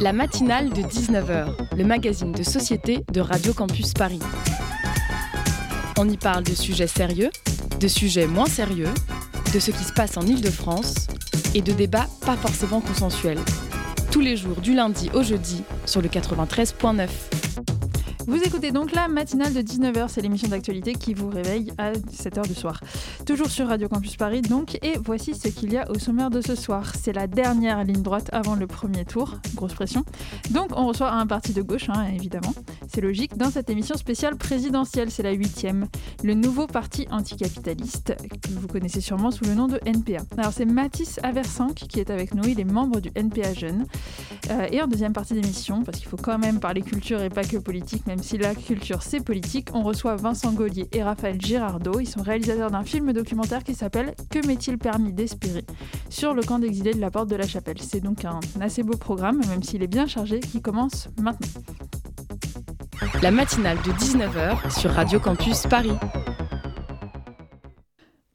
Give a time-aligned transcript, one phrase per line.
[0.00, 4.18] La matinale de 19h, le magazine de société de Radio Campus Paris.
[5.98, 7.28] On y parle de sujets sérieux,
[7.78, 8.88] de sujets moins sérieux,
[9.52, 11.06] de ce qui se passe en Ile-de-France
[11.54, 13.40] et de débats pas forcément consensuels.
[14.10, 17.06] Tous les jours du lundi au jeudi sur le 93.9.
[18.26, 22.48] Vous écoutez donc la matinale de 19h, c'est l'émission d'actualité qui vous réveille à 7h
[22.48, 22.80] du soir.
[23.26, 26.40] Toujours sur Radio Campus Paris donc, et voici ce qu'il y a au sommaire de
[26.40, 26.92] ce soir.
[27.00, 30.04] C'est la dernière ligne droite avant le premier tour, grosse pression.
[30.50, 32.54] Donc on reçoit un parti de gauche, hein, évidemment.
[32.88, 35.86] C'est logique, dans cette émission spéciale présidentielle, c'est la huitième.
[36.24, 40.22] Le nouveau parti anticapitaliste, que vous connaissez sûrement sous le nom de NPA.
[40.38, 43.86] Alors c'est Mathis Aversank qui est avec nous, il est membre du NPA Jeune.
[44.50, 47.44] Euh, et en deuxième partie d'émission, parce qu'il faut quand même parler culture et pas
[47.44, 52.00] que politique, même si la culture c'est politique, on reçoit Vincent Gaulier et Raphaël Girardot.
[52.00, 55.64] Ils sont réalisateurs d'un film documentaire qui s'appelle Que m'est-il permis d'espérer
[56.08, 57.78] sur le camp d'exilés de la Porte de la Chapelle.
[57.80, 61.48] C'est donc un assez beau programme, même s'il est bien chargé, qui commence maintenant.
[63.22, 65.96] La matinale de 19h sur Radio Campus Paris.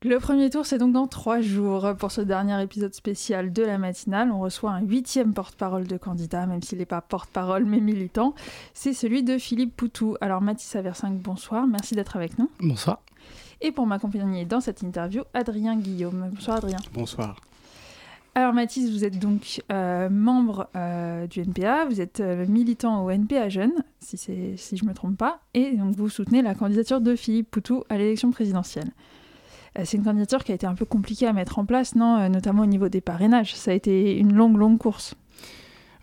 [0.06, 1.96] Le premier tour, c'est donc dans trois jours.
[1.98, 6.46] Pour ce dernier épisode spécial de la matinale, on reçoit un huitième porte-parole de candidat,
[6.46, 8.36] même s'il n'est pas porte-parole mais militant.
[8.76, 10.16] C'est celui de Philippe Poutou.
[10.22, 12.52] Alors Mathis Aversinck, bonsoir, merci d'être avec nous.
[12.60, 13.02] Bonsoir.
[13.62, 16.30] Et pour m'accompagner dans cette interview, Adrien Guillaume.
[16.34, 16.78] Bonsoir Adrien.
[16.94, 17.40] Bonsoir.
[18.38, 23.10] Alors Mathis, vous êtes donc euh, membre euh, du NPA, vous êtes euh, militant au
[23.10, 27.00] NPA Jeune, si, si je ne me trompe pas, et donc vous soutenez la candidature
[27.00, 28.92] de Philippe Poutou à l'élection présidentielle.
[29.84, 32.64] C'est une candidature qui a été un peu compliquée à mettre en place, non Notamment
[32.64, 33.54] au niveau des parrainages.
[33.56, 35.16] Ça a été une longue, longue course.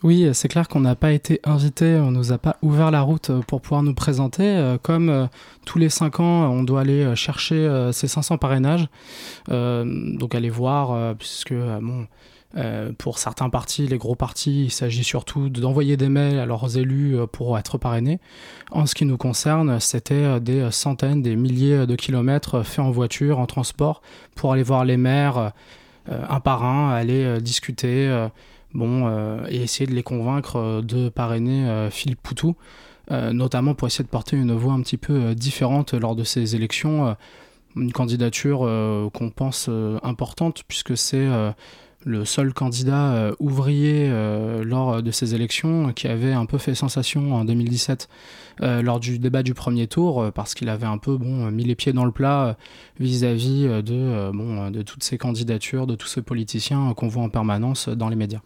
[0.03, 3.31] Oui, c'est clair qu'on n'a pas été invité, on nous a pas ouvert la route
[3.47, 4.77] pour pouvoir nous présenter.
[4.83, 5.29] Comme
[5.65, 8.89] tous les cinq ans, on doit aller chercher ces 500 parrainages,
[9.49, 11.55] donc aller voir, puisque
[12.99, 17.17] pour certains partis, les gros partis, il s'agit surtout d'envoyer des mails à leurs élus
[17.31, 18.19] pour être parrainés.
[18.73, 23.39] En ce qui nous concerne, c'était des centaines, des milliers de kilomètres faits en voiture,
[23.39, 24.03] en transport,
[24.35, 25.53] pour aller voir les maires
[26.11, 28.27] un par un, aller discuter
[28.75, 32.57] bon, euh, et essayer de les convaincre euh, de parrainer euh, Philippe Poutou,
[33.11, 37.15] notamment pour essayer de porter une voix un petit peu différente lors de ces élections.
[37.77, 38.61] une candidature
[39.13, 39.69] qu'on pense
[40.03, 41.29] importante puisque c'est
[42.05, 44.09] le seul candidat ouvrier
[44.65, 48.09] lors de ces élections qui avait un peu fait sensation en 2017
[48.61, 51.93] lors du débat du premier tour parce qu'il avait un peu bon mis les pieds
[51.93, 52.57] dans le plat
[52.99, 58.09] vis-à-vis de de toutes ces candidatures de tous ces politiciens qu'on voit en permanence dans
[58.09, 58.41] les médias.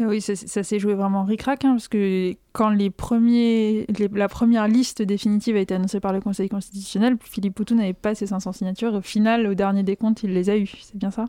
[0.00, 4.68] Euh, oui, ça, s'est joué vraiment ric-rac, hein, parce que quand les premiers, la première
[4.68, 8.52] liste définitive a été annoncée par le Conseil constitutionnel, Philippe Poutou n'avait pas ses 500
[8.52, 8.94] signatures.
[8.94, 10.70] Au final, au dernier décompte, il les a eues.
[10.82, 11.24] C'est bien ça?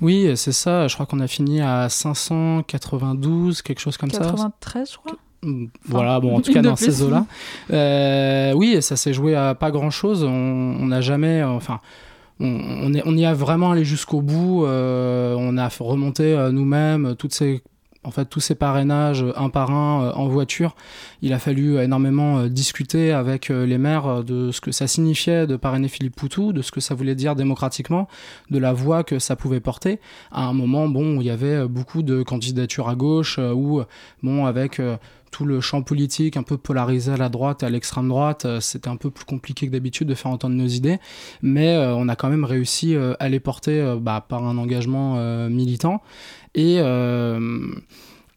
[0.00, 0.88] Oui, c'est ça.
[0.88, 4.20] Je crois qu'on a fini à 592, quelque chose comme ça.
[4.20, 5.16] 93, je crois
[5.86, 7.26] voilà, bon, en tout cas dans ces eaux-là.
[7.72, 10.24] Euh, oui, ça s'est joué à pas grand-chose.
[10.24, 11.80] On n'a jamais, enfin,
[12.40, 14.64] on, on, y a vraiment allé jusqu'au bout.
[14.64, 17.62] Euh, on a remonté nous-mêmes toutes ces
[18.02, 20.74] en fait tous ces parrainages euh, un par un euh, en voiture.
[21.22, 25.56] Il a fallu énormément euh, discuter avec les maires de ce que ça signifiait de
[25.56, 28.08] parrainer Philippe Poutou, de ce que ça voulait dire démocratiquement,
[28.50, 30.00] de la voix que ça pouvait porter.
[30.30, 33.82] À un moment, bon, il y avait beaucoup de candidatures à gauche, où,
[34.22, 34.80] bon, avec
[35.30, 38.88] tout le champ politique un peu polarisé à la droite et à l'extrême droite, c'était
[38.88, 40.98] un peu plus compliqué que d'habitude de faire entendre nos idées,
[41.42, 46.02] mais on a quand même réussi à les porter bah, par un engagement militant.
[46.54, 47.74] Et, euh,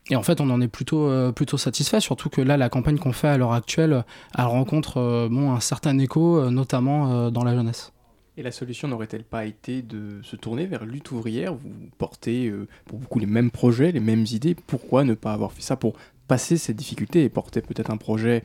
[0.10, 2.98] et en fait, on en est plutôt, euh, plutôt satisfait, surtout que là, la campagne
[2.98, 4.04] qu'on fait à l'heure actuelle,
[4.38, 7.92] elle rencontre euh, bon, un certain écho, notamment dans la jeunesse.
[8.36, 12.52] Et la solution n'aurait-elle pas été de se tourner vers lutte ouvrière Vous portez
[12.86, 14.56] pour beaucoup les mêmes projets, les mêmes idées.
[14.56, 15.94] Pourquoi ne pas avoir fait ça pour
[16.28, 18.44] passer ces difficultés et porter peut-être un projet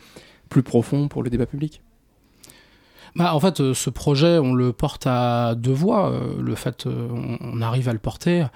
[0.48, 1.82] plus profond pour le débat public?
[3.16, 6.12] Bah, en fait, ce projet, on le porte à deux voix.
[6.38, 8.46] Le fait, on arrive à le porter.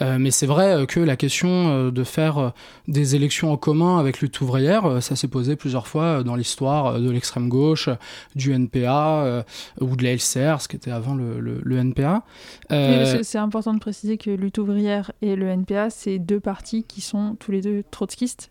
[0.00, 2.52] Euh, mais c'est vrai euh, que la question euh, de faire
[2.88, 7.10] des élections en commun avec lutte ouvrière, ça s'est posé plusieurs fois dans l'histoire de
[7.10, 7.88] l'extrême gauche,
[8.34, 9.44] du NPA
[9.80, 12.22] ou de la LCR, ce qui était avant le, le, NPA.
[12.70, 17.36] c'est important de préciser que lutte ouvrière et le NPA, c'est deux partis qui sont
[17.38, 18.50] tous les deux trotskistes,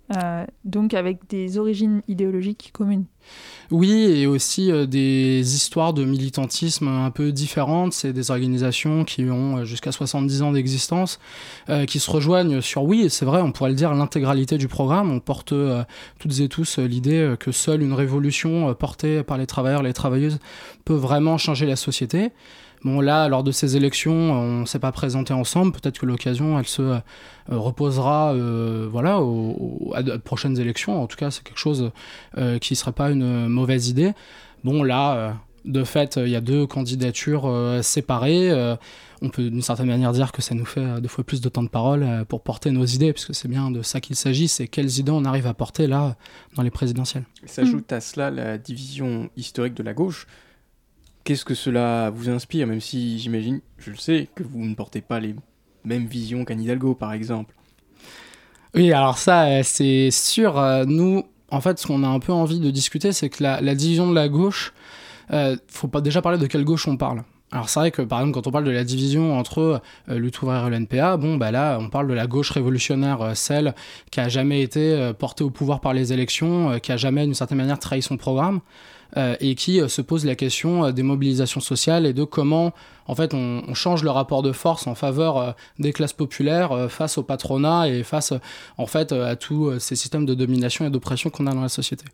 [0.65, 3.05] donc avec des origines idéologiques communes.
[3.69, 7.93] Oui, et aussi des histoires de militantisme un peu différentes.
[7.93, 11.19] C'est des organisations qui ont jusqu'à 70 ans d'existence,
[11.69, 15.11] euh, qui se rejoignent sur oui, c'est vrai, on pourrait le dire, l'intégralité du programme.
[15.11, 15.83] On porte euh,
[16.19, 20.39] toutes et tous euh, l'idée que seule une révolution portée par les travailleurs, les travailleuses
[20.85, 22.31] peut vraiment changer la société.
[22.83, 25.71] Bon, là, lors de ces élections, on ne s'est pas présenté ensemble.
[25.71, 26.99] Peut-être que l'occasion, elle se
[27.47, 28.33] reposera
[28.89, 29.93] voilà, aux,
[30.25, 31.03] prochaines élections.
[31.03, 31.91] En tout cas, c'est quelque chose
[32.35, 34.13] qui ne serait pas une mauvaise idée.
[34.63, 37.47] Bon, là, de fait, il y a deux candidatures
[37.83, 38.49] séparées
[39.21, 41.49] on peut d'une certaine manière dire que ça nous fait euh, deux fois plus de
[41.49, 44.47] temps de parole euh, pour porter nos idées, puisque c'est bien de ça qu'il s'agit,
[44.47, 46.15] c'est quelles idées on arrive à porter là
[46.55, 47.25] dans les présidentielles.
[47.45, 50.27] S'ajoute à cela la division historique de la gauche.
[51.23, 55.01] Qu'est-ce que cela vous inspire, même si j'imagine, je le sais, que vous ne portez
[55.01, 55.35] pas les
[55.83, 57.53] mêmes visions qu'Anne Hidalgo, par exemple?
[58.73, 60.59] Oui, alors ça, euh, c'est sûr.
[60.87, 64.09] Nous, en fait, ce qu'on a un peu envie de discuter, c'est que la, division
[64.09, 64.73] de la gauche,
[65.31, 67.23] euh, faut pas déjà parler de quelle gauche on parle.
[67.53, 70.41] Alors c'est vrai que par exemple quand on parle de la division entre euh, lutte
[70.41, 73.75] ouvrière et l'NPA, bon bah là on parle de la gauche révolutionnaire, euh, celle
[74.09, 77.33] qui a jamais été euh, portée au pouvoir par les élections, qui a jamais d'une
[77.33, 78.61] certaine manière trahi son programme
[79.41, 82.71] et qui se pose la question des mobilisations sociales et de comment
[83.07, 87.17] en fait on, on change le rapport de force en faveur des classes populaires face
[87.17, 88.31] au patronat et face
[88.77, 92.05] en fait à tous ces systèmes de domination et d'oppression qu'on a dans la société.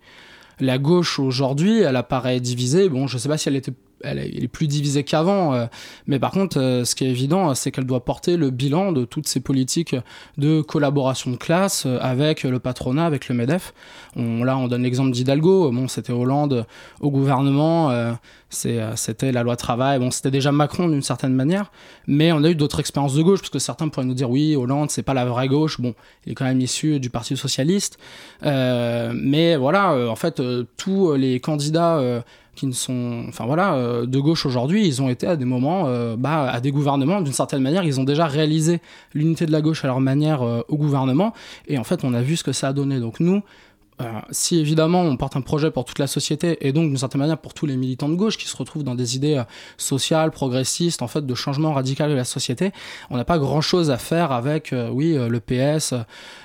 [0.60, 2.90] La gauche aujourd'hui, elle apparaît divisée.
[2.90, 3.74] Bon, je sais pas si elle était
[4.04, 5.54] elle est plus divisée qu'avant.
[5.54, 5.66] Euh,
[6.06, 9.06] mais par contre, euh, ce qui est évident, c'est qu'elle doit porter le bilan de
[9.06, 9.96] toutes ces politiques
[10.38, 13.74] de collaboration de classe euh, avec le patronat, avec le MEDEF.
[14.16, 15.72] Là, on donne l'exemple d'Hidalgo.
[15.72, 16.66] Bon, c'était Hollande
[17.02, 18.16] au gouvernement.
[18.50, 20.00] c'était la loi travail.
[20.00, 21.72] Bon, c'était déjà Macron d'une certaine manière.
[22.08, 24.56] Mais on a eu d'autres expériences de gauche, parce que certains pourraient nous dire oui,
[24.56, 25.80] Hollande, c'est pas la vraie gauche.
[25.80, 25.94] Bon,
[26.26, 28.00] il est quand même issu du Parti socialiste.
[28.42, 30.42] mais voilà, en fait,
[30.78, 32.24] tous les candidats
[32.58, 35.84] qui ne sont, enfin voilà, euh, de gauche aujourd'hui, ils ont été à des moments,
[35.88, 38.82] euh, bah, à des gouvernements, d'une certaine manière, ils ont déjà réalisé
[39.14, 41.34] l'unité de la gauche à leur manière euh, au gouvernement,
[41.68, 43.00] et en fait, on a vu ce que ça a donné.
[43.00, 43.44] Donc nous,
[44.00, 47.20] euh, si évidemment on porte un projet pour toute la société et donc d'une certaine
[47.20, 49.44] manière pour tous les militants de gauche qui se retrouvent dans des idées euh,
[49.78, 52.72] sociales, progressistes, en fait de changement radical de la société,
[53.10, 55.96] on n'a pas grand chose à faire avec, euh, oui, le PS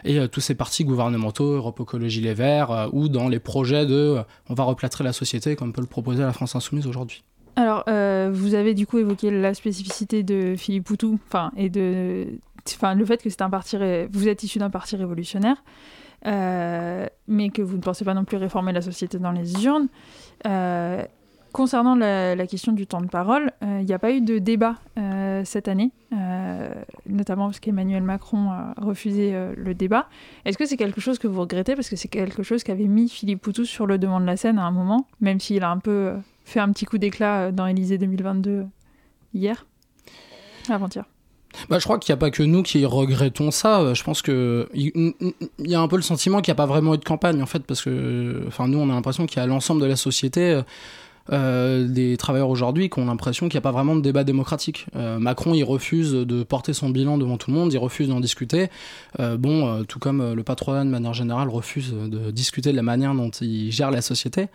[0.05, 4.19] et tous ces partis gouvernementaux, Europe Écologie Les Verts, ou dans les projets de
[4.49, 7.23] on va replâtrer la société comme peut le proposer la France Insoumise aujourd'hui.
[7.57, 7.85] Alors,
[8.33, 12.27] vous avez du coup évoqué la spécificité de Philippe Poutou, enfin, et de,
[12.75, 13.77] enfin, le fait que c'est un parti,
[14.11, 15.63] vous êtes issu d'un parti révolutionnaire.
[16.27, 19.89] Euh, mais que vous ne pensez pas non plus réformer la société dans les urnes.
[20.47, 21.03] Euh,
[21.53, 24.77] concernant la, question du temps de parole, euh, il n'y a pas eu de débat
[25.45, 25.91] cette année,
[27.07, 30.09] notamment parce qu'Emmanuel Macron a refusé le débat.
[30.45, 31.75] Est-ce que c'est quelque chose que vous regrettez?
[31.75, 34.59] Parce que c'est quelque chose qu'avait mis Philippe Poutou sur le devant de la scène
[34.59, 36.15] à un moment, même s'il a un peu
[36.45, 38.67] fait un petit coup d'éclat dans Élysée 2022
[39.35, 39.67] hier,
[40.69, 41.12] avant-hier.
[41.69, 43.81] Bah, je crois qu'il n'y a pas que nous qui regrettons ça.
[43.81, 45.15] Euh, je pense que il
[45.59, 47.47] y a un peu le sentiment qu'il n'y a pas vraiment eu de campagne en
[47.47, 50.61] fait, parce que, enfin, nous, on a l'impression qu'il y a l'ensemble de la société.
[51.31, 54.87] Euh, des travailleurs aujourd'hui qui ont l'impression qu'il n'y a pas vraiment de débat démocratique.
[54.97, 58.21] Euh, Macron, il refuse de porter son bilan devant tout le monde, il refuse d'en
[58.21, 58.71] discuter.
[59.21, 63.15] Euh, bon, tout comme le patronat de manière générale refuse de discuter de la manière
[63.15, 64.49] dont il gère la société.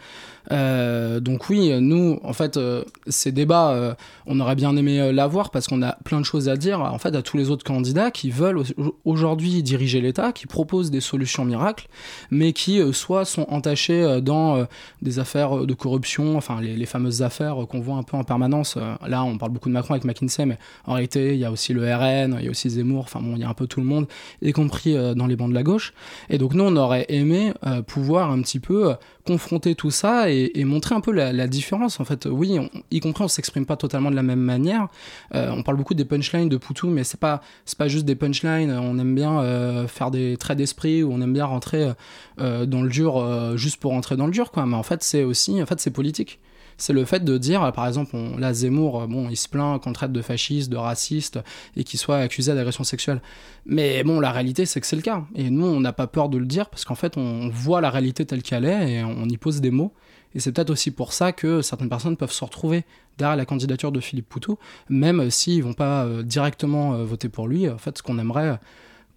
[0.50, 2.60] donc oui, nous, en fait,
[3.08, 6.82] ces débats, on aurait bien aimé l'avoir parce qu'on a plein de choses à dire,
[6.82, 8.62] en fait, à tous les autres candidats qui veulent
[9.06, 11.88] aujourd'hui diriger l'État, qui proposent des solutions miracles,
[12.32, 14.66] mais qui soit sont entachés dans
[15.02, 18.76] des affaires de corruption, enfin les, fameuses affaires qu'on voit un peu en permanence.
[18.78, 21.52] Euh, là, on parle beaucoup de Macron avec McKinsey, mais en réalité, il y a
[21.52, 23.68] aussi le RN, il y a aussi Zemmour, enfin bon, il y a un peu
[23.68, 24.08] tout le monde,
[24.42, 25.94] y compris euh, dans les bancs de la gauche.
[26.30, 28.96] Et donc nous, on aurait aimé euh, pouvoir un petit peu
[29.26, 32.00] confronter tout ça et, montrer un peu la, différence.
[32.00, 32.58] En fait, oui,
[32.92, 34.88] y compris, on s'exprime pas totalement de la même manière.
[35.34, 37.42] on parle beaucoup des punchlines de Poutou, mais c'est pas
[37.78, 38.72] pas juste des punchlines.
[38.72, 41.92] On aime bien faire des traits d'esprit ou on aime bien rentrer
[42.38, 44.66] dans le dur juste pour rentrer dans le dur, quoi.
[44.66, 46.40] Mais en fait, c'est aussi en fait c'est politique
[46.78, 49.82] c'est le fait de dire, par exemple, on, là, Zemmour, euh, bon, il se plaint
[49.82, 51.40] qu'on traite de fasciste, de raciste,
[51.76, 53.22] et qu'il soit accusé d'agression sexuelle.
[53.66, 55.24] Mais bon, la réalité, c'est que c'est le cas.
[55.36, 57.90] Et nous, on n'a pas peur de le dire, parce qu'en fait, on voit la
[57.90, 59.94] réalité telle qu'elle est, et on y pose des mots.
[60.36, 62.84] Et c'est peut-être aussi pour ça que certaines personnes peuvent se retrouver
[63.18, 67.48] derrière la candidature de Philippe Poutou, même s'ils vont pas euh, directement euh, voter pour
[67.48, 67.68] lui.
[67.70, 68.60] En fait, ce qu'on aimerait,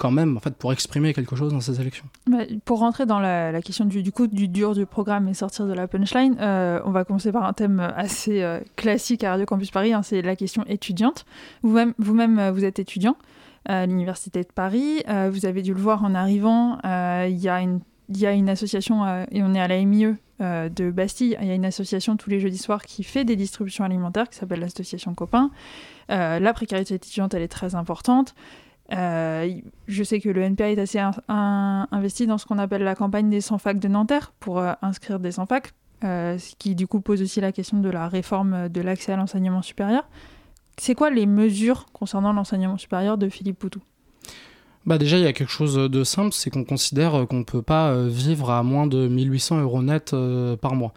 [0.00, 2.06] quand même en fait pour exprimer quelque chose dans ces élections.
[2.26, 5.66] Bah, pour rentrer dans la, question du, du, coup du dur du programme et sortir
[5.66, 9.44] de la punchline, euh, on va commencer par un thème assez euh, classique à Radio
[9.44, 11.26] Campus Paris, hein, c'est la question étudiante.
[11.62, 13.14] Vous-même, euh, vous êtes étudiant
[13.66, 15.02] à l'université de Paris.
[15.30, 16.78] vous avez dû le voir en arrivant.
[16.82, 20.16] Il y a une il y a une association, et on est à la MIE
[20.40, 23.84] de Bastille, il y a une association tous les jeudis soirs qui fait des distributions
[23.84, 25.50] alimentaires qui s'appelle l'association Copain.
[26.08, 28.34] la précarité étudiante, elle est très importante.
[28.92, 29.48] Euh,
[29.86, 33.40] je sais que le NPA est assez investi dans ce qu'on appelle la campagne des
[33.40, 35.72] 100 facs de Nanterre pour euh, inscrire des 100 facs,
[36.04, 39.16] euh, ce qui du coup pose aussi la question de la réforme de l'accès à
[39.16, 40.08] l'enseignement supérieur.
[40.76, 43.80] c'est quoi les mesures concernant l'enseignement supérieur de Philippe Poutou?
[44.86, 47.60] Bah déjà, il y a quelque chose de simple, c'est qu'on considère qu'on ne peut
[47.60, 50.16] pas vivre à moins de 1800 euros net
[50.62, 50.94] par mois.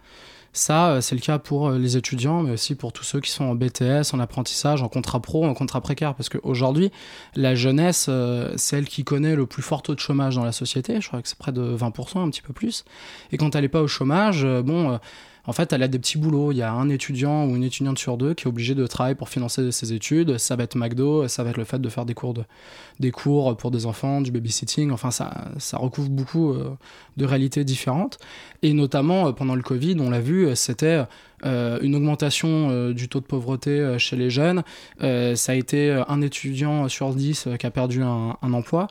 [0.54, 3.30] Ça, euh, c'est le cas pour euh, les étudiants, mais aussi pour tous ceux qui
[3.32, 6.14] sont en BTS, en apprentissage, en contrat pro, en contrat précaire.
[6.14, 6.92] Parce qu'aujourd'hui,
[7.34, 10.52] la jeunesse, euh, c'est elle qui connaît le plus fort taux de chômage dans la
[10.52, 11.00] société.
[11.00, 12.84] Je crois que c'est près de 20%, un petit peu plus.
[13.32, 15.00] Et quand elle n'est pas au chômage, bon
[15.46, 16.52] en fait, elle a des petits boulots.
[16.52, 19.14] Il y a un étudiant ou une étudiante sur deux qui est obligé de travailler
[19.14, 20.38] pour financer ses études.
[20.38, 23.86] Ça va être McDo, ça va être le fait de faire des cours, pour des
[23.86, 24.90] enfants, du babysitting.
[24.90, 26.70] Enfin, ça, recouvre beaucoup euh,
[27.18, 28.18] de réalités différentes.
[28.62, 31.04] Et notamment, euh, pendant le Covid, on l'a vu, c'était
[31.44, 34.62] euh, une augmentation du taux de pauvreté chez les jeunes.
[35.00, 38.86] ça a été un étudiant sur dix qui a perdu un, emploi.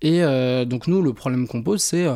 [0.00, 0.22] Et
[0.64, 2.06] donc, nous, le problème qu'on pose, c'est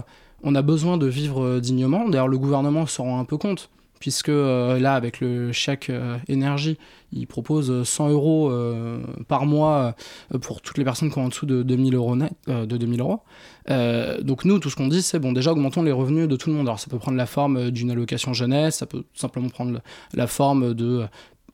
[0.44, 2.08] on a besoin de vivre dignement.
[2.08, 3.70] D'ailleurs, le gouvernement s'en rend un peu compte
[4.02, 6.76] puisque euh, là, avec le chèque euh, énergie,
[7.12, 9.94] il propose 100 euros euh, par mois
[10.40, 13.20] pour toutes les personnes qui ont en dessous de 2000 euros net, de 2000 euros.
[14.22, 16.56] donc nous, tout ce qu'on dit, c'est bon, déjà augmentons les revenus de tout le
[16.56, 16.66] monde.
[16.66, 19.80] Alors ça peut prendre la forme d'une allocation jeunesse, ça peut simplement prendre
[20.14, 21.06] la forme de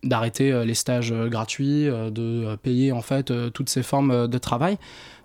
[0.05, 4.79] d'arrêter les stages gratuits, de payer en fait toutes ces formes de travail.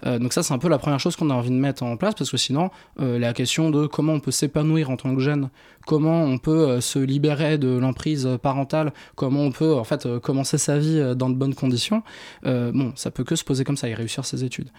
[0.05, 2.13] Donc ça c'est un peu la première chose qu'on a envie de mettre en place
[2.15, 5.49] parce que sinon la question de comment on peut s'épanouir en tant que jeune
[5.85, 10.19] comment on peut euh, se libérer de l'emprise parentale, comment on peut en fait euh,
[10.19, 12.03] commencer sa vie euh, dans de bonnes conditions,
[12.43, 14.69] bon, ça peut que se poser comme ça et réussir ses études.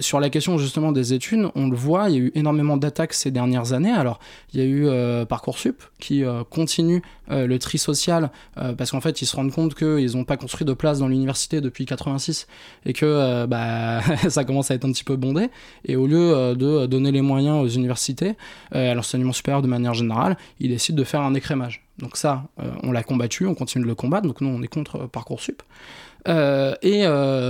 [0.00, 3.12] sur la question justement des études, on le voit, il y a eu énormément d'attaques
[3.12, 3.92] ces dernières années.
[3.92, 4.18] Alors,
[4.52, 8.30] il y a eu Parcoursup qui continue le tri social
[8.76, 11.60] parce qu'en fait, ils se rendent compte qu'ils n'ont pas construit de place dans l'université
[11.60, 12.46] depuis 86
[12.86, 15.48] et que bah, ça commence à être un petit peu bondé.
[15.84, 18.36] Et au lieu de donner les moyens aux universités,
[18.72, 21.84] à l'enseignement supérieur de manière générale, il décide de faire un écrémage.
[22.00, 24.68] Donc ça, euh, on l'a combattu, on continue de le combattre, donc nous on est
[24.68, 25.62] contre euh, Parcoursup.
[26.28, 27.06] Euh, et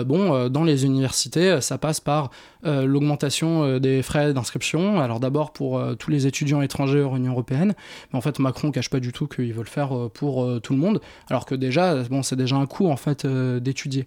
[0.07, 2.31] bon, dans les universités, ça passe par
[2.63, 5.01] l'augmentation des frais d'inscription.
[5.01, 7.75] Alors d'abord pour tous les étudiants étrangers hors Union européenne,
[8.13, 10.79] mais en fait Macron cache pas du tout qu'il veut le faire pour tout le
[10.79, 14.07] monde, alors que déjà, bon, c'est déjà un coût en fait d'étudier.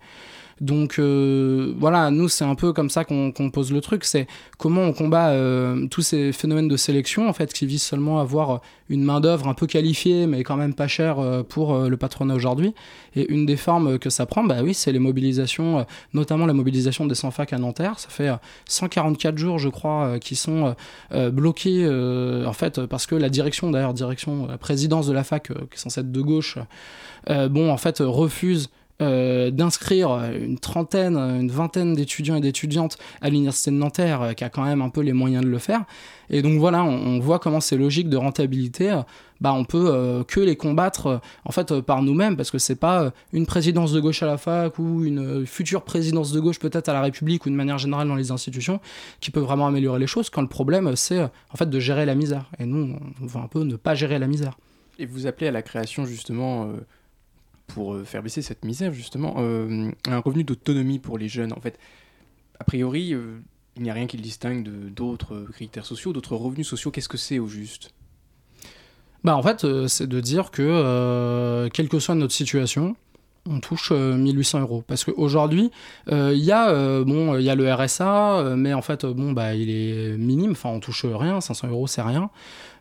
[0.62, 4.82] Donc euh, voilà, nous c'est un peu comme ça qu'on pose le truc, c'est comment
[4.82, 8.62] on combat euh, tous ces phénomènes de sélection en fait qui visent seulement à avoir
[8.90, 12.36] une main d'œuvre un peu qualifiée mais quand même pas chère euh, pour le patronat
[12.36, 12.74] aujourd'hui.
[13.16, 17.06] Et une des formes que ça prend, bah oui, c'est les mobilisations, notamment la mobilisation
[17.06, 18.00] des sans-fac à Nanterre.
[18.00, 18.30] Ça fait
[18.66, 20.76] 144 jours, je crois, qui sont
[21.32, 25.54] bloqués en fait parce que la direction, d'ailleurs direction, la présidence de la fac, qui
[25.54, 26.58] est censée être de gauche,
[27.28, 28.70] bon en fait refuse
[29.04, 34.44] euh, d'inscrire une trentaine, une vingtaine d'étudiants et d'étudiantes à l'université de Nanterre, euh, qui
[34.44, 35.84] a quand même un peu les moyens de le faire.
[36.30, 39.02] Et donc voilà, on, voit comment ces logiques de rentabilité, euh,
[39.42, 43.46] bah on peut que les combattre en fait par nous-mêmes, parce que c'est pas une
[43.46, 47.02] présidence de gauche à la fac ou une future présidence de gauche peut-être à la
[47.02, 48.80] République ou de manière générale dans les institutions
[49.20, 50.30] qui peut vraiment améliorer les choses.
[50.30, 52.50] Quand le problème c'est en fait de gérer la misère.
[52.58, 54.58] Et nous, on veut un peu ne pas gérer la misère.
[54.98, 56.70] Et vous appelez à la création justement
[57.68, 61.54] pour euh, faire baisser cette misère, justement, euh, un revenu d'autonomie pour les jeunes.
[61.54, 61.80] En fait,
[62.60, 63.40] a priori, euh,
[63.78, 66.92] il n'y a rien qui le distingue d'autres critères sociaux, d'autres revenus sociaux.
[66.92, 67.94] Qu'est-ce que c'est au juste?
[69.24, 72.98] Bah en fait, c'est de dire que, quelle que soit notre situation,
[73.50, 74.84] on touche 1800 euros.
[74.86, 75.72] Parce qu'aujourd'hui,
[76.12, 80.18] il y, a, bon, y a le RSA, mais en fait, bon, bah, il est
[80.18, 82.30] minime, enfin, on touche rien, 500 euros, c'est rien.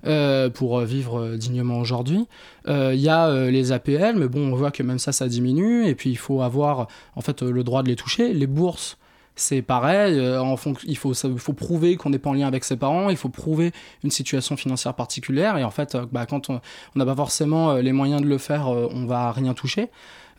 [0.05, 2.27] Euh, pour vivre dignement aujourd'hui.
[2.67, 5.29] Euh, il y a euh, les APL, mais bon, on voit que même ça, ça
[5.29, 5.87] diminue.
[5.87, 8.33] Et puis, il faut avoir en fait le droit de les toucher.
[8.33, 8.99] Les bourses,
[9.37, 10.21] c'est pareil.
[10.21, 10.57] en
[10.87, 13.11] il, faut, faut prouver qu'on n'est pas en lien avec ses parents.
[13.11, 13.71] Il faut prouver
[14.03, 15.57] une situation financière particulière.
[15.57, 16.61] Et en fait, bah, quand on
[16.97, 19.89] n'a pas forcément les moyens de le faire, on va rien toucher.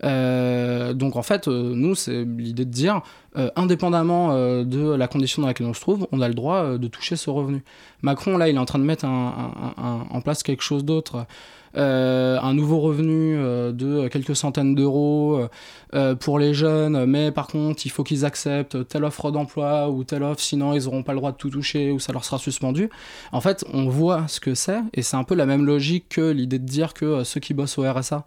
[0.04, 3.02] Euh, donc en fait, euh, nous, c'est l'idée de dire,
[3.38, 4.34] euh, indépendamment
[4.64, 7.30] de la condition dans laquelle on se trouve, on a le droit de toucher ce
[7.30, 7.64] revenu.
[8.02, 11.26] Macron, là, il est en train de mettre en place quelque chose d'autre.
[11.76, 15.48] Euh, un nouveau revenu euh, de quelques centaines d'euros
[15.96, 20.04] euh, pour les jeunes, mais par contre, il faut qu'ils acceptent telle offre d'emploi ou
[20.04, 22.38] telle offre, sinon ils n'auront pas le droit de tout toucher ou ça leur sera
[22.38, 22.90] suspendu.
[23.32, 26.32] En fait, on voit ce que c'est, et c'est un peu la même logique que
[26.32, 28.24] l'idée de dire que ceux qui bossent au RSA,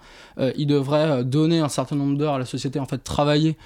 [0.56, 3.56] ils devraient donner un certain nombre d'heures à la société, en fait, travailler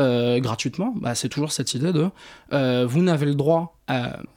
[0.00, 2.08] euh, gratuitement, bah, c'est toujours cette idée de
[2.52, 3.76] euh, vous n'avez le droit,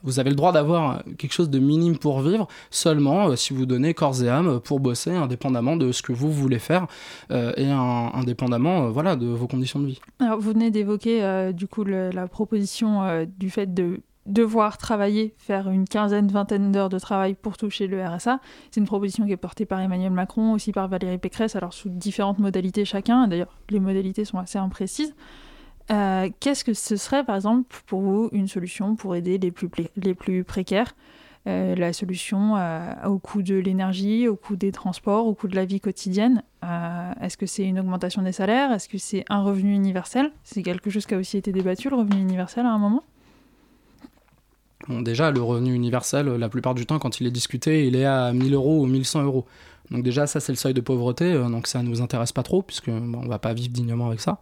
[0.02, 3.66] vous avez le droit d'avoir quelque chose de minime pour vivre seulement euh, si vous
[3.68, 6.88] donnez corps et âme pour bosser, indépendamment de ce que vous voulez faire
[7.30, 10.02] et indépendamment voilà de vos conditions de vie.
[10.20, 15.88] Alors vous venez d'évoquer du coup la proposition du fait de devoir travailler, faire une
[15.88, 18.40] quinzaine, vingtaine d'heures de travail pour toucher le RSA.
[18.72, 21.90] C'est une proposition qui est portée par Emmanuel Macron, aussi par Valérie Pécresse, alors sous
[21.90, 23.28] différentes modalités chacun.
[23.28, 25.14] D'ailleurs, les modalités sont assez imprécises.
[25.92, 29.70] Euh, qu'est-ce que ce serait, par exemple, pour vous, une solution pour aider les plus,
[29.98, 30.96] les plus précaires?
[31.46, 35.56] Euh, La solution euh, au coût de l'énergie, au coût des transports, au coût de
[35.56, 36.44] la vie quotidienne?
[37.22, 38.72] Est-ce que c'est une augmentation des salaires?
[38.72, 40.32] Est-ce que c'est un revenu universel?
[40.44, 43.04] C'est quelque chose qui a aussi été débattu, le revenu universel, à un moment?
[44.88, 48.32] Déjà, le revenu universel, la plupart du temps, quand il est discuté, il est à
[48.32, 49.46] 1000 euros ou 1100 euros.
[49.92, 52.62] Donc déjà, ça, c'est le seuil de pauvreté, donc ça ne nous intéresse pas trop,
[52.62, 54.40] puisque bon, on va pas vivre dignement avec ça.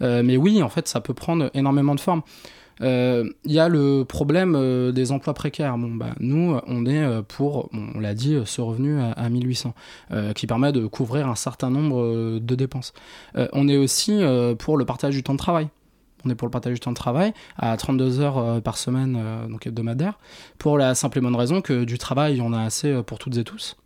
[0.00, 2.22] Euh, mais oui, en fait, ça peut prendre énormément de formes.
[2.80, 5.76] Il euh, y a le problème euh, des emplois précaires.
[5.78, 9.74] Bon, bah, nous, on est pour, on l'a dit, ce revenu à, 1800,
[10.34, 12.92] qui permet de couvrir un certain nombre de dépenses.
[13.52, 14.20] on est aussi
[14.58, 15.68] pour le partage du temps de travail.
[16.24, 19.20] On est pour le partage du temps de travail à 32 heures par semaine,
[19.50, 20.18] donc hebdomadaire,
[20.58, 23.44] pour la simple et bonne raison que du travail, on a assez pour toutes et
[23.44, 23.76] tous.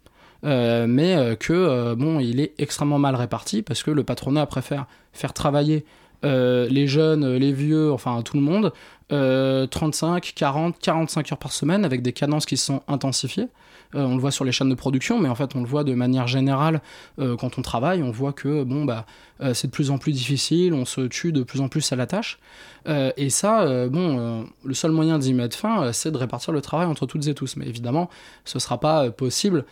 [0.47, 5.85] Mais que bon, il est extrêmement mal réparti parce que le patronat préfère faire travailler
[6.25, 8.73] euh, les jeunes, euh, les vieux, enfin tout le monde,
[9.09, 13.49] 35, 40, 45 heures par semaine avec des cadences qui sont intensifiées.
[13.95, 15.85] Euh, on le voit sur les chaînes de production, mais en fait on le voit
[15.85, 16.81] de manière générale
[17.19, 19.07] quand on travaille, on voit que bon bah
[19.53, 22.07] c'est de plus en plus difficile, on se tue de plus en plus à la
[22.07, 22.39] tâche.
[22.87, 27.07] et ça, bon, le seul moyen d'y mettre fin, c'est de répartir le travail entre
[27.07, 27.57] toutes et tous.
[27.57, 28.11] Mais évidemment,
[28.45, 29.65] ce sera pas possible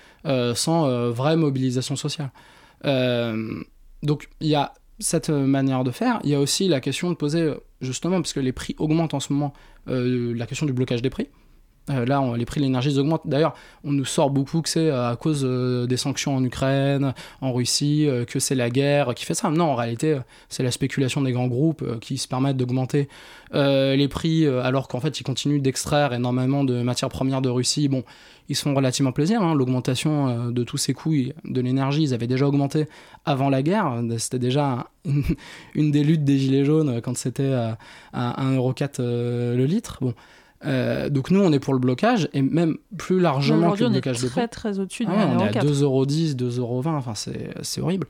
[0.54, 2.30] sans vraie mobilisation sociale.
[4.02, 7.10] donc il y a cette euh, manière de faire, il y a aussi la question
[7.10, 9.52] de poser, euh, justement, parce que les prix augmentent en ce moment,
[9.88, 11.28] euh, la question du blocage des prix.
[11.88, 13.26] Là, les prix de l'énergie augmentent.
[13.26, 18.08] D'ailleurs, on nous sort beaucoup que c'est à cause des sanctions en Ukraine, en Russie,
[18.28, 19.50] que c'est la guerre qui fait ça.
[19.50, 23.08] Non, en réalité, c'est la spéculation des grands groupes qui se permettent d'augmenter
[23.52, 27.88] les prix alors qu'en fait, ils continuent d'extraire énormément de matières premières de Russie.
[27.88, 28.04] Bon,
[28.48, 29.42] ils se font relativement plaisir.
[29.42, 29.54] Hein.
[29.54, 31.14] L'augmentation euh, de tous ces coûts
[31.44, 32.86] de l'énergie, ils avaient déjà augmenté
[33.24, 34.02] avant la guerre.
[34.18, 34.88] C'était déjà
[35.74, 37.78] une des luttes des Gilets jaunes quand c'était à,
[38.14, 40.00] 1,4€ euh, le litre.
[40.64, 44.22] Euh, donc nous, on est pour le blocage, et même plus largement que le blocage
[44.22, 48.06] de très, très au-dessus de ah On est à 2,10€, 2,20€, enfin c'est horrible.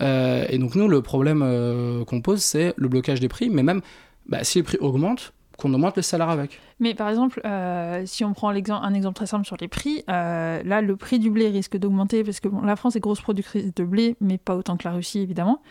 [0.00, 3.80] et donc nous, le problème qu'on pose, c'est le blocage des prix, mais même
[4.26, 6.58] bah, si les prix augmentent, qu'on augmente le salaire avec.
[6.80, 10.62] Mais par exemple, euh, si on prend un exemple très simple sur les prix, euh,
[10.64, 13.84] là, le prix du blé risque d'augmenter parce que la France est grosse productrice de
[13.84, 15.62] blé, mais pas autant que la Russie, évidemment.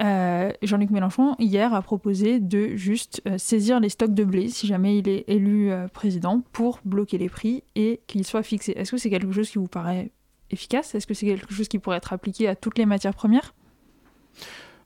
[0.00, 4.98] Euh, Jean-Luc Mélenchon, hier, a proposé de juste saisir les stocks de blé, si jamais
[4.98, 8.72] il est élu président, pour bloquer les prix et qu'ils soient fixés.
[8.76, 10.10] Est-ce que c'est quelque chose qui vous paraît
[10.50, 10.94] efficace?
[10.94, 13.54] Est-ce que c'est quelque chose qui pourrait être appliqué à toutes les matières premières?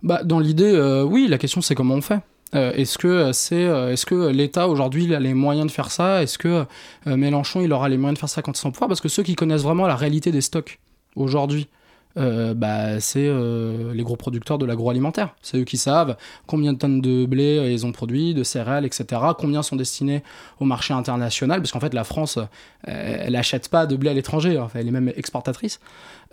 [0.02, 1.28] Bah, Dans l'idée, oui.
[1.28, 2.20] La question, c'est comment on fait?
[2.54, 6.22] Euh, est-ce que euh, euh, l'État aujourd'hui a les moyens de faire ça?
[6.22, 6.64] Est-ce que
[7.06, 8.88] Mélenchon il aura les moyens de faire ça quand il sera en pouvoir?
[8.88, 10.78] Parce que ceux qui connaissent vraiment la réalité des stocks
[11.16, 11.68] aujourd'hui,
[12.16, 15.34] euh, bah, c'est euh, les gros producteurs de l'agroalimentaire.
[15.42, 19.20] C'est eux qui savent combien de tonnes de blé ils ont produit, de céréales, etc.
[19.38, 20.22] Combien sont destinés
[20.60, 24.14] au marché international, parce qu'en fait la France, euh, elle n'achète pas de blé à
[24.14, 25.80] l'étranger, enfin, elle est même exportatrice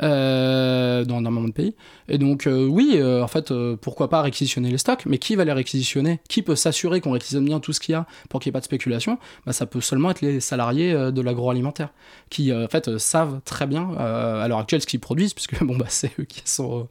[0.04, 1.76] euh, dans énormément de pays.
[2.08, 6.20] Et donc oui, en fait, pourquoi pas réquisitionner les stocks, mais qui va les réquisitionner?
[6.30, 8.54] Qui peut s'assurer qu'on réquisitionne bien tout ce qu'il y a pour qu'il n'y ait
[8.54, 9.18] pas de spéculation?
[9.46, 11.90] Bah, Ça peut seulement être les salariés de l'agroalimentaire,
[12.30, 16.12] qui en fait savent très bien à l'heure actuelle ce qu'ils produisent, puisque bah, c'est
[16.20, 16.88] eux qui sont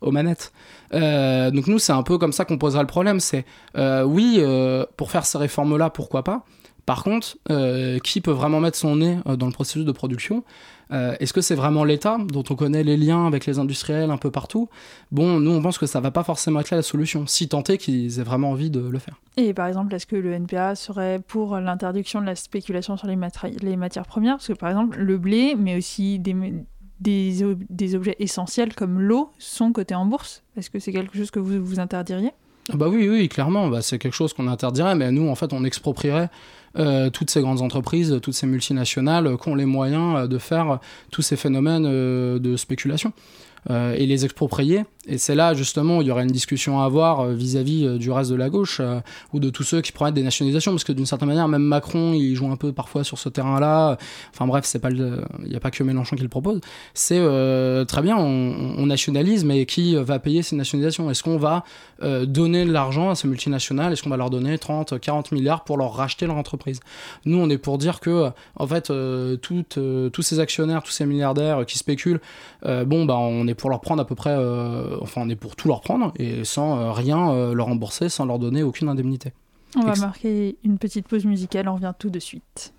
[0.00, 0.52] aux, manettes.
[0.92, 3.20] Euh, donc nous, c'est un peu comme ça qu'on posera le problème.
[3.20, 3.44] C'est
[3.76, 6.44] euh, oui, euh, pour faire ces réformes-là, pourquoi pas.
[6.86, 7.38] Par contre,
[8.02, 10.44] qui peut vraiment mettre son nez dans le processus de production?
[10.92, 14.16] Euh, est-ce que c'est vraiment l'État, dont on connaît les liens avec les industriels un
[14.16, 14.68] peu partout?
[15.10, 17.78] Bon, nous, on pense que ça va pas forcément être la solution, si tant est
[17.78, 19.20] qu'ils aient vraiment envie de le faire.
[19.36, 23.18] Et par exemple, est-ce que le NPA serait pour l'interdiction de la spéculation sur les,
[23.60, 24.36] les matières premières?
[24.36, 26.34] Parce que par exemple, le blé, mais aussi des,
[27.00, 30.42] des, des objets essentiels comme l'eau sont cotés en bourse?
[30.56, 32.30] Est-ce que c'est quelque chose que vous vous interdiriez?
[32.72, 35.52] Ah bah oui, oui, clairement, bah c'est quelque chose qu'on interdirait, mais nous, en fait,
[35.52, 36.30] on exproprierait
[36.76, 40.38] euh, toutes ces grandes entreprises, toutes ces multinationales euh, qui ont les moyens euh, de
[40.38, 40.80] faire
[41.10, 43.12] tous ces phénomènes de spéculation.
[43.70, 44.84] Euh, et les exproprier.
[45.06, 47.98] Et c'est là justement où il y aurait une discussion à avoir euh, vis-à-vis euh,
[47.98, 48.80] du reste de la gauche
[49.32, 52.12] ou de tous ceux qui promettent des nationalisations, parce que d'une certaine manière, même Macron,
[52.14, 53.98] il joue un peu parfois sur ce terrain-là.
[54.32, 56.60] Enfin bref, c'est pas il n'y a pas que Mélenchon qui le propose.
[56.94, 57.20] C'est
[57.86, 61.10] très bien, on, on, nationalise, mais qui va payer ces nationalisations?
[61.10, 61.64] Est-ce qu'on va
[62.02, 63.92] donner de l'argent à ces multinationales?
[63.92, 66.80] Est-ce qu'on va leur donner 30, 40 milliards pour leur racheter leur entreprise?
[67.24, 68.92] Nous, on est pour dire que en fait,
[69.42, 69.78] toutes,
[70.12, 72.20] tous ces actionnaires, tous ces milliardaires qui spéculent,
[72.64, 74.36] bon bah on est pour leur prendre à peu près,
[74.93, 78.08] euh, enfin on est pour tout leur prendre et sans euh, rien euh, leur rembourser,
[78.08, 79.32] sans leur donner aucune indemnité.
[79.76, 82.72] On va marquer une petite pause musicale, on revient tout de suite.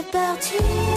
[0.00, 0.89] c'est parti.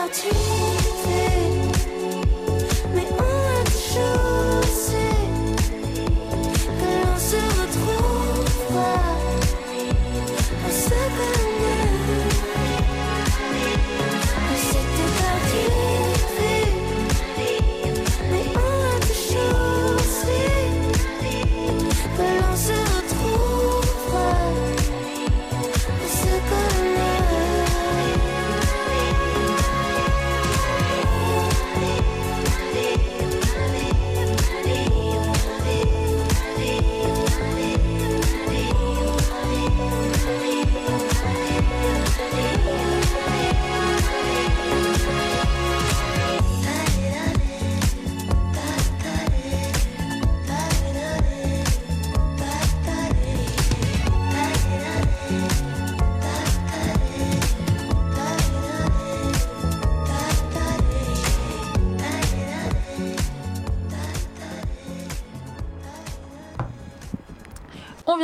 [0.00, 0.79] 表情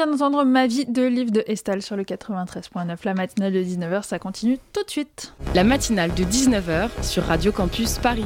[0.06, 2.96] vient d'entendre Ma vie de livre de Estal sur le 93.9.
[3.04, 5.34] La matinale de 19h, ça continue tout de suite.
[5.54, 8.24] La matinale de 19h sur Radio Campus Paris.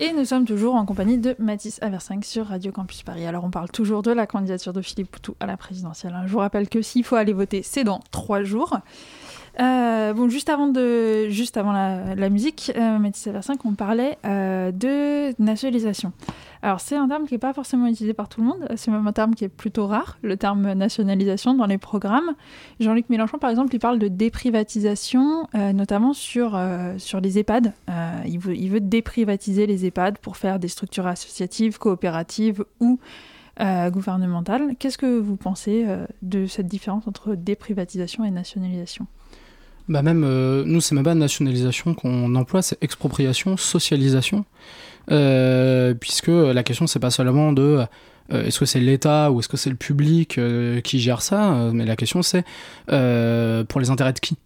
[0.00, 3.26] Et nous sommes toujours en compagnie de Mathis Aversinck sur Radio Campus Paris.
[3.26, 6.14] Alors on parle toujours de la candidature de Philippe Poutou à la présidentielle.
[6.26, 8.78] Je vous rappelle que s'il faut aller voter, c'est dans trois jours.
[9.60, 14.72] Euh, bon, juste avant, de, juste avant la, musique, euh, Mathis Aversinck, on parlait euh,
[14.72, 16.12] de nationalisation.
[16.64, 19.04] Alors c'est un terme qui n'est pas forcément utilisé par tout le monde, c'est même
[19.04, 22.36] un terme qui est plutôt rare, le terme nationalisation dans les programmes.
[22.78, 27.72] Jean-Luc Mélenchon par exemple, il parle de déprivatisation, euh, notamment sur, euh, sur les EHPAD.
[27.90, 33.00] Euh, il, veut, il veut déprivatiser les EHPAD pour faire des structures associatives, coopératives ou
[33.90, 34.74] gouvernementales.
[34.78, 35.86] Qu'est-ce que vous pensez
[36.22, 39.06] de cette différence entre déprivatisation et nationalisation?
[39.88, 40.22] Bah même,
[40.64, 44.44] nous, c'est même pas nationalisation qu'on emploie, c'est expropriation, socialisation.
[45.10, 47.84] Euh, puisque la question c'est pas seulement de
[48.32, 51.70] euh, est-ce que c'est l'État ou est-ce que c'est le public euh, qui gère ça,
[51.72, 52.44] mais la question c'est
[52.86, 54.36] pour les intérêts de qui?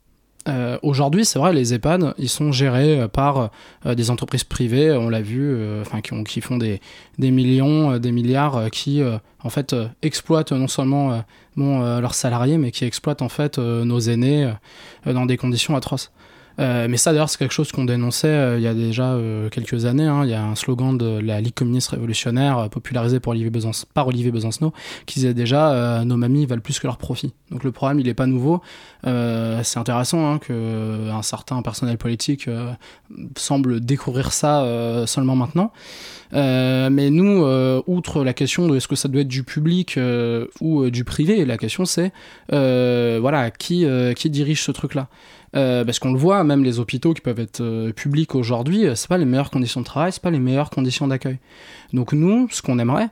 [0.85, 3.51] Aujourd'hui, c'est vrai, les EHPAD, ils sont gérés par
[3.85, 6.81] des entreprises privées, on l'a vu, enfin qui, qui, font des,
[7.19, 9.03] des millions, des milliards, qui
[9.43, 11.21] en fait exploitent non seulement
[11.57, 14.49] bon, leurs salariés, mais qui exploitent en fait nos aînés
[15.05, 16.13] dans des conditions atroces.
[16.59, 19.49] Euh, mais ça, d'ailleurs, c'est quelque chose qu'on dénonçait euh, il y a déjà euh,
[19.51, 20.07] quelques années.
[20.07, 20.25] Hein.
[20.25, 24.73] Il y a un slogan de la Ligue communiste révolutionnaire popularisé par Olivier, Besancenot
[25.07, 27.33] qui disait déjà nos mamies valent plus que leurs profits.
[27.51, 28.61] Donc le problème, il n'est pas nouveau.
[29.05, 32.49] c'est intéressant hein, qu'un certain personnel politique
[33.37, 35.73] semble découvrir ça seulement maintenant.
[36.33, 37.45] mais nous,
[37.87, 39.99] outre la question de est-ce que ça doit être du public
[40.61, 42.13] ou du privé, la question c'est
[42.49, 45.09] voilà qui, qui dirige ce truc-là?
[45.55, 48.95] Euh, parce qu'on le voit, même les hôpitaux qui peuvent être euh, publics aujourd'hui, euh,
[48.95, 51.39] c'est pas les meilleures conditions de travail, c'est pas les meilleures conditions d'accueil.
[51.93, 53.09] Donc nous, ce qu'on aimerait,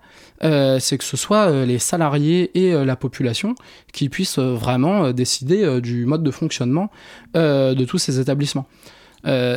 [0.80, 3.54] c'est que ce soit les salariés et la population
[3.92, 6.90] qui puissent vraiment décider du mode de fonctionnement
[7.34, 8.66] de tous ces établissements.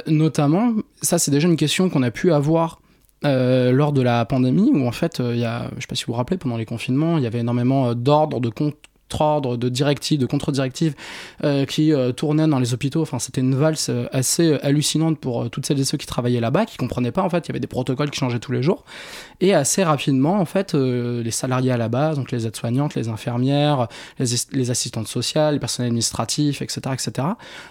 [0.07, 2.79] notamment, ça c'est déjà une question qu'on a pu avoir
[3.23, 6.13] lors de la pandémie, où en fait, il y a, je sais pas si vous
[6.13, 8.77] vous rappelez, pendant les confinements, il y avait énormément d'ordres, de comptes
[9.19, 10.95] ordre de directives, de contre-directives
[11.43, 13.01] euh, qui euh, tournaient dans les hôpitaux.
[13.01, 16.65] Enfin, c'était une valse euh, assez hallucinante pour toutes celles et ceux qui travaillaient là-bas,
[16.65, 17.45] qui comprenaient pas en fait.
[17.47, 18.83] Il y avait des protocoles qui changeaient tous les jours.
[19.41, 23.87] Et assez rapidement, en fait, les salariés à la base, donc les aides-soignantes, les infirmières,
[24.19, 27.27] les, assistantes sociales, les personnels administratifs, etc., etc.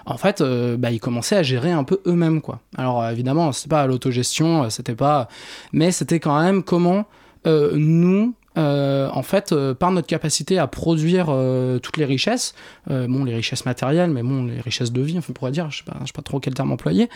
[0.06, 0.42] En fait,
[0.78, 2.60] bah, ils commençaient à gérer un peu eux-mêmes, quoi.
[2.76, 5.28] Alors évidemment, c'était pas l'autogestion, c'était pas,
[5.72, 7.06] mais c'était quand même comment
[7.44, 12.54] nous euh, en fait, euh, par notre capacité à produire euh, toutes les richesses,
[12.88, 15.84] bon, les richesses matérielles, mais bon, les richesses de vie, on pourrait dire, je sais
[15.84, 17.08] pas, sais pas trop quel terme employer,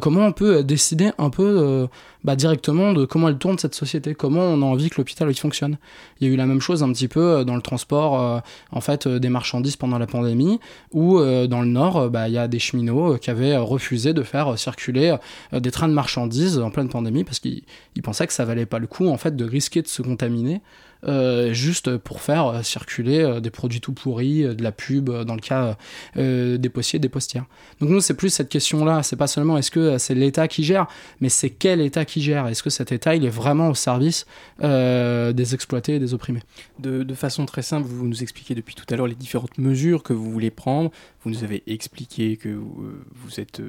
[0.00, 1.88] comment on peut décider un peu
[2.24, 5.78] bah, directement de comment elle tourne cette société, comment on a envie que l'hôpital fonctionne.
[6.20, 9.08] Il y a eu la même chose un petit peu dans le transport, en fait,
[9.08, 10.60] des marchandises pendant la pandémie,
[10.92, 14.58] où dans le Nord, bah, il y a des cheminots qui avaient refusé de faire
[14.58, 15.16] circuler
[15.52, 17.62] des trains de marchandises en pleine pandémie parce qu'ils
[18.02, 20.60] pensaient que ça valait pas le coup, en fait, de risquer de se contaminer.
[21.04, 25.34] Euh, juste pour faire euh, circuler euh, des produits tout pourris, de la pub, dans
[25.34, 25.76] le cas
[26.16, 27.44] des postiers, des postières.
[27.80, 30.86] Donc nous, c'est plus cette question-là, c'est pas seulement est-ce que c'est l'État qui gère,
[31.20, 32.46] mais c'est quel État qui gère.
[32.46, 34.26] Est-ce que cet État, il est vraiment au service
[34.60, 36.42] des exploités et des opprimés?
[36.78, 40.02] De, de, façon très simple, vous nous expliquez depuis tout à l'heure les différentes mesures
[40.02, 40.90] que vous voulez prendre,
[41.24, 43.62] vous nous avez expliqué que vous êtes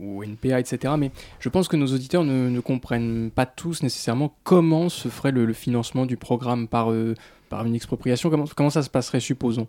[0.00, 0.94] au NPA, etc.
[0.98, 5.32] Mais je pense que nos auditeurs ne, ne, comprennent pas tous nécessairement comment se ferait
[5.32, 7.14] le, financement du programme par, euh,
[7.48, 9.66] par une expropriation comment, comment ça se passerait, supposons?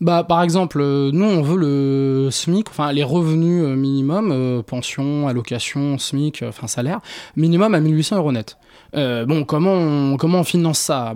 [0.00, 5.28] Bah, par exemple, euh, nous, on veut le SMIC, enfin, les revenus euh, minimum, pension,
[5.28, 7.00] allocation, SMIC, enfin, salaire,
[7.36, 8.56] minimum à 1800 euros net.
[8.94, 11.14] bon, comment on, comment on finance ça?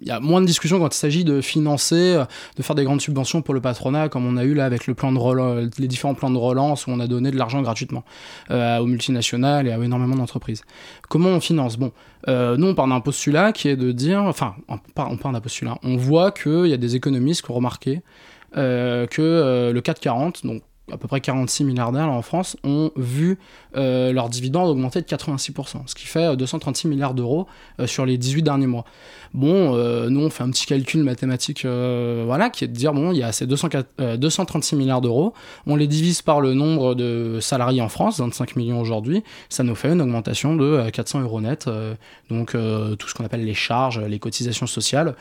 [0.00, 2.24] Il y a moins de discussions quand il s'agit de financer, euh,
[2.56, 4.94] de faire des grandes subventions pour le patronat, comme on a eu là avec le
[4.94, 8.04] plan de les différents plans de relance où on a donné de l'argent gratuitement
[8.50, 10.62] euh, aux multinationales et à énormément d'entreprises.
[11.08, 11.76] Comment on finance?
[11.76, 11.92] Bon,
[12.28, 15.78] euh, nous on part d'un postulat qui est de dire, enfin, on part d'un postulat.
[15.82, 18.02] On voit qu'il y a des économistes qui ont remarqué
[18.52, 23.38] que le 440, donc à peu près 46 milliardaires en France ont vu
[23.76, 27.46] euh, leurs dividendes augmenter de 86%, ce qui fait 236 euh, milliards d'euros
[27.78, 28.84] euh, sur les 18 derniers mois.
[29.32, 29.76] Bon,
[30.08, 33.22] nous on fait un petit calcul mathématique, voilà, qui est de dire bon, il y
[33.22, 35.34] a ces 236 milliards d'euros,
[35.68, 39.76] on les divise par le nombre de salariés en France, 25 millions aujourd'hui, ça nous
[39.76, 41.70] fait une augmentation de 400 euros net,
[42.28, 42.56] donc
[42.98, 45.14] tout ce qu'on appelle les charges, les cotisations sociales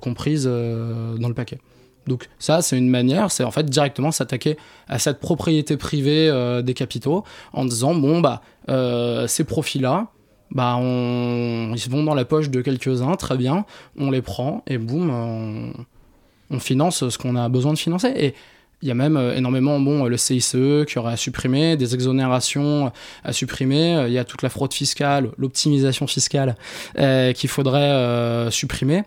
[0.00, 1.60] comprises dans le paquet.
[2.06, 4.56] Donc ça, c'est une manière, c'est en fait directement s'attaquer
[4.88, 10.08] à cette propriété privée euh, des capitaux en disant bon bah euh, ces profits-là,
[10.50, 13.64] bah on, ils vont dans la poche de quelques-uns, très bien,
[13.98, 18.12] on les prend et boum, on, finance ce qu'on a besoin de financer.
[18.16, 18.34] Et
[18.80, 22.92] il y a même euh, énormément, bon, le CICE qui aurait à supprimer, des exonérations
[23.24, 26.54] à supprimer, il y a toute la fraude fiscale, l'optimisation fiscale
[26.94, 29.02] qu'il faudrait supprimer.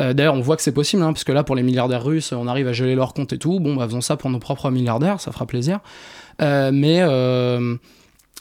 [0.00, 2.32] Euh, d'ailleurs, on voit que c'est possible, hein, parce que là, pour les milliardaires russes,
[2.32, 3.60] on arrive à geler leurs comptes et tout.
[3.60, 5.80] Bon, bah, faisons ça pour nos propres milliardaires, ça fera plaisir.
[6.40, 7.76] Euh, mais, euh,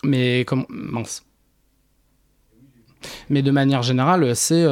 [0.03, 1.25] mince.
[3.29, 4.65] Mais de manière générale, c'est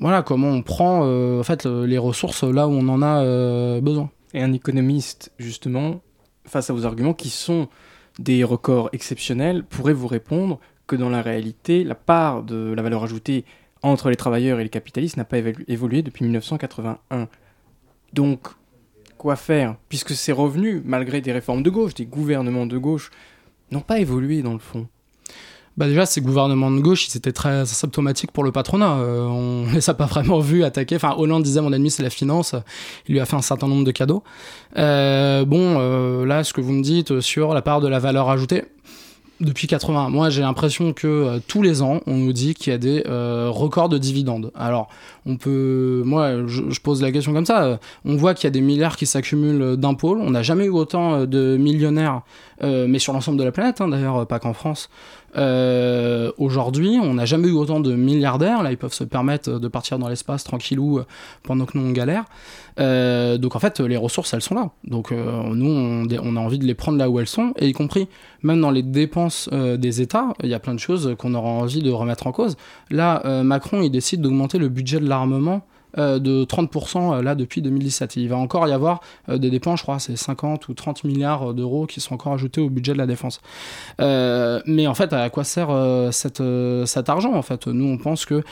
[0.00, 4.10] voilà comment on prend en fait les ressources là où on en a besoin.
[4.32, 6.02] Et un économiste, justement,
[6.44, 7.68] face à vos arguments qui sont
[8.20, 13.02] des records exceptionnels, pourrait vous répondre que dans la réalité, la part de la valeur
[13.02, 13.44] ajoutée
[13.86, 17.28] entre les travailleurs et les capitalistes n'a pas évolué depuis 1981.
[18.12, 18.48] Donc,
[19.18, 19.76] quoi faire?
[19.88, 23.10] Puisque ces revenus, malgré des réformes de gauche, des gouvernements de gauche,
[23.70, 24.86] n'ont pas évolué dans le fond.
[25.76, 28.94] Bah déjà, ces gouvernements de gauche, ils étaient très symptomatiques pour le patronat.
[28.94, 30.96] Euh, on les a pas vraiment vus attaquer.
[30.96, 32.54] Enfin, Hollande disait mon ennemi c'est la finance.
[33.06, 34.22] Il lui a fait un certain nombre de cadeaux.
[34.78, 38.30] Euh, bon, euh, là, ce que vous me dites sur la part de la valeur
[38.30, 38.64] ajoutée,
[39.40, 40.10] depuis 80.
[40.10, 43.04] Moi, j'ai l'impression que euh, tous les ans, on nous dit qu'il y a des
[43.06, 44.50] euh, records de dividendes.
[44.54, 44.88] Alors,
[45.26, 46.02] on peut.
[46.04, 47.78] Moi, je, pose la question comme ça.
[48.04, 50.18] On voit qu'il y a des milliards qui s'accumulent d'un pôle.
[50.20, 52.22] On n'a jamais eu autant de millionnaires,
[52.62, 54.88] mais sur l'ensemble de la planète, hein, d'ailleurs, pas qu'en France,
[55.36, 58.62] euh, aujourd'hui, on n'a jamais eu autant de milliardaires.
[58.62, 61.06] Là, ils peuvent se permettre de partir dans l'espace tranquillou euh,
[61.42, 62.24] pendant que nous on galère.
[62.78, 64.70] Euh, donc en fait, les ressources, elles sont là.
[64.84, 68.08] Donc nous, on, a envie de les prendre là où elles sont, et y compris
[68.42, 71.82] même dans les dépenses des États, il y a plein de choses qu'on aura envie
[71.82, 72.56] de remettre en cause.
[72.90, 77.62] Là, Macron, il décide d'augmenter le budget de l'armement euh, de 30% euh, là depuis
[77.62, 78.16] 2017.
[78.16, 81.54] il va encore y avoir euh, des dépenses, je crois, c'est 50 ou 30 milliards
[81.54, 83.40] d'euros qui sont encore ajoutés au budget de la défense.
[83.98, 85.68] mais en fait, à quoi sert
[86.12, 86.40] cet
[87.08, 88.42] argent En fait, nous, on pense que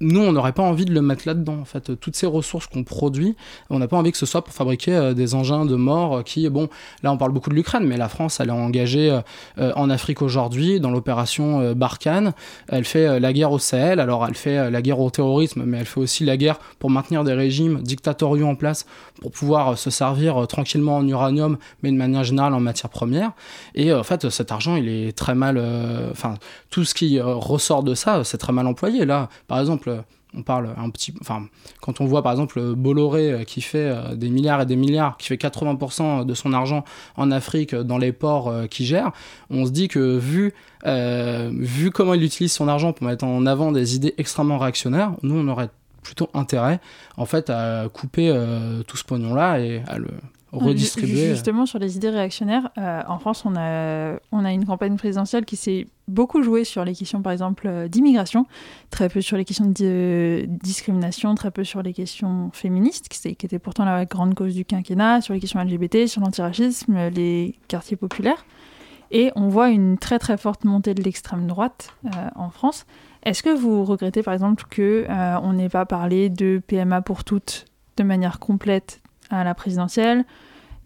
[0.00, 1.98] nous on n'aurait pas envie de le mettre là-dedans en fait.
[1.98, 3.36] Toutes ces ressources qu'on produit
[3.70, 6.48] on n'a pas envie que ce soit pour fabriquer euh, des engins de mort qui
[6.48, 6.68] bon
[7.02, 9.20] là on parle beaucoup de l'Ukraine mais la France elle est engagée
[9.58, 12.32] euh, en Afrique aujourd'hui dans l'opération euh, Barkhane.
[12.68, 15.86] Elle fait la guerre au Sahel alors elle fait la guerre au terrorisme mais elle
[15.86, 18.86] fait aussi la guerre pour maintenir des régimes dictatoriaux en place
[19.20, 23.32] pour pouvoir se servir tranquillement en uranium mais de manière générale en matière première
[23.74, 25.62] et en fait cet argent il est très mal
[26.10, 26.34] enfin
[26.70, 30.02] tout ce qui ressort de ça c'est très mal employé là par exemple,
[30.34, 31.14] on parle un petit.
[31.20, 31.46] Enfin,
[31.80, 35.16] quand on voit par exemple Bolloré euh, qui fait euh, des milliards et des milliards,
[35.16, 36.84] qui fait 80% de son argent
[37.16, 39.12] en Afrique euh, dans les ports qu'il gère,
[39.50, 40.52] on se dit que vu,
[40.84, 45.36] vu comment il utilise son argent pour mettre en avant des idées extrêmement réactionnaires, nous
[45.36, 45.70] on aurait
[46.06, 46.80] plutôt intérêt
[47.16, 48.32] en fait à couper
[48.86, 50.08] tout ce pognon là et à le
[50.52, 51.28] redistribuer.
[51.28, 55.44] Justement, sur les idées réactionnaires, euh, en France, on a, on a une campagne présidentielle
[55.44, 58.46] qui s'est beaucoup jouée sur les questions, par exemple, euh, d'immigration,
[58.90, 63.46] très peu sur les questions de discrimination, très peu sur les questions féministes, qui, qui
[63.46, 67.96] était pourtant la grande cause du quinquennat, sur les questions LGBT, sur l'antiracisme, les quartiers
[67.96, 68.44] populaires.
[69.10, 72.86] Et on voit une très très forte montée de l'extrême droite euh, en France.
[73.26, 75.04] Est-ce que vous regrettez par exemple que
[75.42, 80.24] on n'ait pas parlé de PMA pour toutes de manière complète à la présidentielle,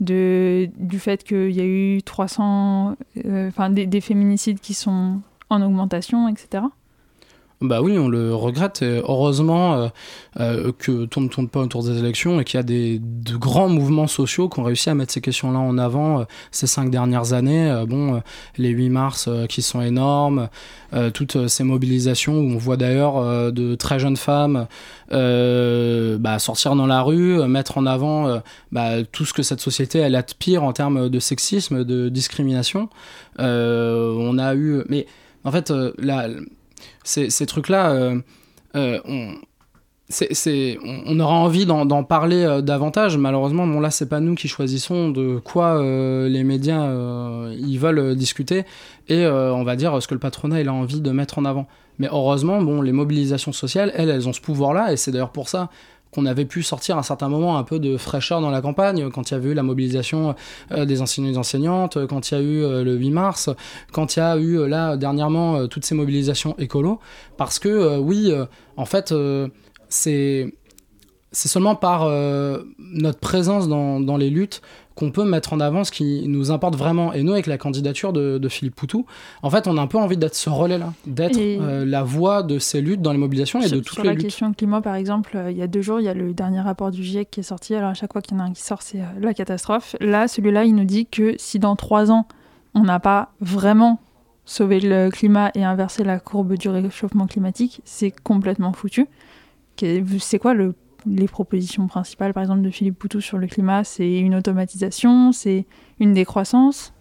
[0.00, 5.62] de, du fait qu'il y a eu 300, euh, enfin des, féminicides qui sont en
[5.62, 6.64] augmentation, etc.
[7.62, 8.80] Bah oui, on le regrette.
[8.80, 9.88] Et heureusement euh,
[10.40, 13.36] euh, que tout ne tourne pas autour des élections et qu'il y a des, de
[13.36, 16.90] grands mouvements sociaux qui ont réussi à mettre ces questions-là en avant euh, ces cinq
[16.90, 17.84] dernières années.
[17.86, 18.22] bon,
[18.56, 20.48] les 8 mars qui sont énormes,
[21.12, 24.66] toutes ces mobilisations où on voit d'ailleurs de très jeunes femmes
[25.10, 28.40] bah, sortir dans la rue, mettre en avant
[28.72, 32.08] bah, tout ce que cette société elle a de pire en termes de sexisme, de
[32.08, 32.88] discrimination.
[33.38, 35.06] on a eu, mais
[35.44, 36.28] en fait, la
[37.04, 38.20] ces, trucs-là, euh,
[38.76, 39.34] euh, on,
[41.06, 43.16] on, aura envie d'en parler euh, davantage.
[43.16, 46.90] Malheureusement, bon, là, c'est pas nous qui choisissons de quoi les médias
[47.52, 48.64] ils veulent discuter
[49.08, 51.66] et on va dire ce que le patronat il a envie de mettre en avant.
[51.98, 55.48] Mais heureusement, bon, les mobilisations sociales, elles, elles ont ce pouvoir-là et c'est d'ailleurs pour
[55.48, 55.68] ça
[56.12, 59.30] qu'on avait pu sortir un certain moment un peu de fraîcheur dans la campagne, quand
[59.30, 60.34] il y avait eu la mobilisation
[60.72, 63.50] euh, des enseignants et des enseignantes, quand il y a eu euh, le 8 mars,
[63.92, 67.00] quand il y a eu euh, là dernièrement toutes ces mobilisations écolo,
[67.36, 68.32] parce que oui,
[68.76, 69.14] en fait,
[69.88, 70.52] c'est
[71.32, 72.08] seulement par
[72.78, 74.62] notre présence dans les luttes
[75.00, 77.14] qu'on peut mettre en avant ce qui nous importe vraiment.
[77.14, 79.06] Et nous, avec la candidature de, Philippe Poutou,
[79.42, 82.58] en fait, on a un peu envie d'être ce relais-là, d'être euh, la voix de
[82.58, 83.92] ces luttes dans les mobilisations et de toutes les luttes.
[83.92, 86.14] Sur la question climat, par exemple, euh, il y a deux jours, il y a
[86.14, 87.74] le dernier rapport du GIEC qui est sorti.
[87.74, 89.96] Alors à chaque fois qu'il y en a un qui sort, c'est euh, la catastrophe.
[90.00, 92.28] Là, celui-là, il nous dit que si dans trois ans,
[92.74, 94.00] on n'a pas vraiment
[94.44, 99.06] sauvé le climat et inversé la courbe du réchauffement climatique, c'est complètement foutu.
[100.18, 100.74] C'est quoi le
[101.06, 105.66] les propositions principales, par exemple, de Philippe Poutou sur le climat, c'est une automatisation, c'est
[105.98, 106.92] une décroissance.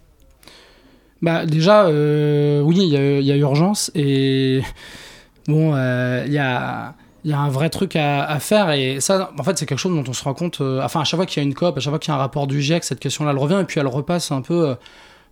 [1.21, 4.61] Bah, Déjà, euh, oui, il y, a urgence et
[5.47, 9.43] bon, euh, il y a y a un vrai truc à, faire et ça en
[9.43, 11.43] fait c'est quelque chose dont on se rend compte euh, enfin à chaque fois qu'il
[11.43, 13.01] y a une COP à chaque fois qu'il y a un rapport du GIEC cette
[13.01, 14.75] question là elle revient et puis elle repasse un peu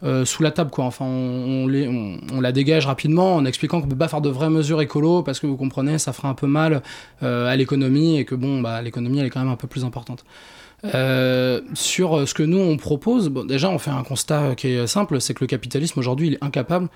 [0.04, 0.86] euh, sous la table quoi.
[0.86, 4.50] Enfin, on, les, on, la dégage rapidement en expliquant qu'on peut pas faire de vraies
[4.50, 6.84] mesures écolo parce que vous comprenez, ça fera un peu mal
[7.24, 9.86] euh, à l'économie et que bon, bah, l'économie elle est quand même un peu plus
[9.86, 10.24] importante.
[10.86, 14.86] Euh, sur ce que nous on propose, bon, déjà on fait un constat qui est
[14.86, 16.90] simple, c'est que le capitalisme aujourd'hui il est incapable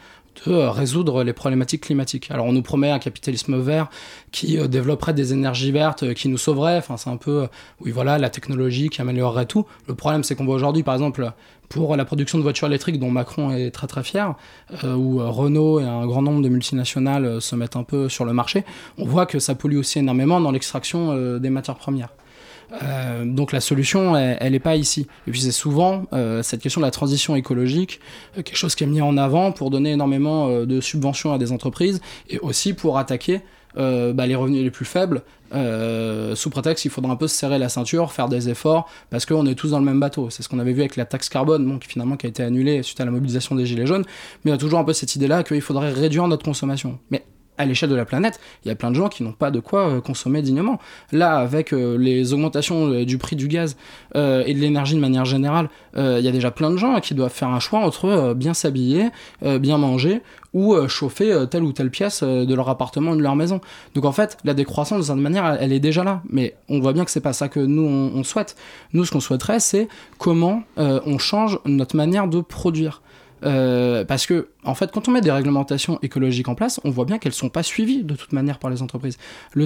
[0.46, 2.30] de résoudre les problématiques climatiques.
[2.30, 3.90] Alors on nous promet un capitalisme vert
[4.32, 6.78] qui développerait des énergies vertes, qui nous sauverait.
[6.78, 7.48] Enfin c'est un peu,
[7.84, 9.66] oui voilà, la technologie qui améliorerait tout.
[9.88, 11.34] Le problème c'est qu'on voit aujourd'hui par exemple
[11.72, 14.36] pour la production de voitures électriques dont Macron est très très fier,
[14.84, 18.10] euh, où euh, Renault et un grand nombre de multinationales euh, se mettent un peu
[18.10, 18.66] sur le marché,
[18.98, 22.10] on voit que ça pollue aussi énormément dans l'extraction des matières premières.
[23.26, 25.08] Donc la solution, elle n'est pas ici.
[25.28, 26.06] Et puis c'est souvent
[26.42, 28.00] cette question de la transition écologique,
[28.36, 32.02] quelque chose qui est mis en avant pour donner énormément de subventions à des entreprises
[32.30, 33.42] et aussi pour attaquer
[33.76, 35.22] bah, les revenus les plus faibles,
[35.52, 39.46] sous prétexte qu'il faudra un peu se serrer la ceinture, faire des efforts, parce qu'on
[39.46, 40.30] est tous dans le même bateau.
[40.30, 42.44] C'est ce qu'on avait vu avec la taxe carbone, bon, qui finalement qui a été
[42.44, 44.06] annulée suite à la mobilisation des Gilets jaunes,
[44.44, 47.00] mais il y a toujours un peu cette idée-là qu'il faudrait réduire notre consommation.
[47.10, 47.24] Mais
[47.62, 49.60] à l'échelle de la planète, il y a plein de gens qui n'ont pas de
[49.60, 50.80] quoi euh, consommer dignement.
[51.12, 53.78] Là, avec euh, les augmentations euh, du prix du gaz
[54.14, 57.32] et de l'énergie de manière générale, il y a déjà plein de gens qui doivent
[57.32, 59.10] faire un choix entre bien s'habiller,
[59.42, 60.22] bien manger
[60.54, 63.62] ou chauffer telle ou telle pièce de leur appartement ou de leur maison.
[63.96, 66.22] Donc en fait, la décroissance, de certaine manière, elle est déjà là.
[66.30, 68.58] Mais on voit bien que c'est pas ça que nous, on souhaite.
[68.92, 69.88] Nous, ce qu'on souhaiterait, c'est
[70.18, 73.02] comment on change notre manière de produire.
[73.44, 77.06] Euh, parce que, en fait, quand on met des réglementations écologiques en place, on voit
[77.06, 79.18] bien qu'elles ne sont pas suivies de toute manière par les entreprises.
[79.54, 79.66] Le,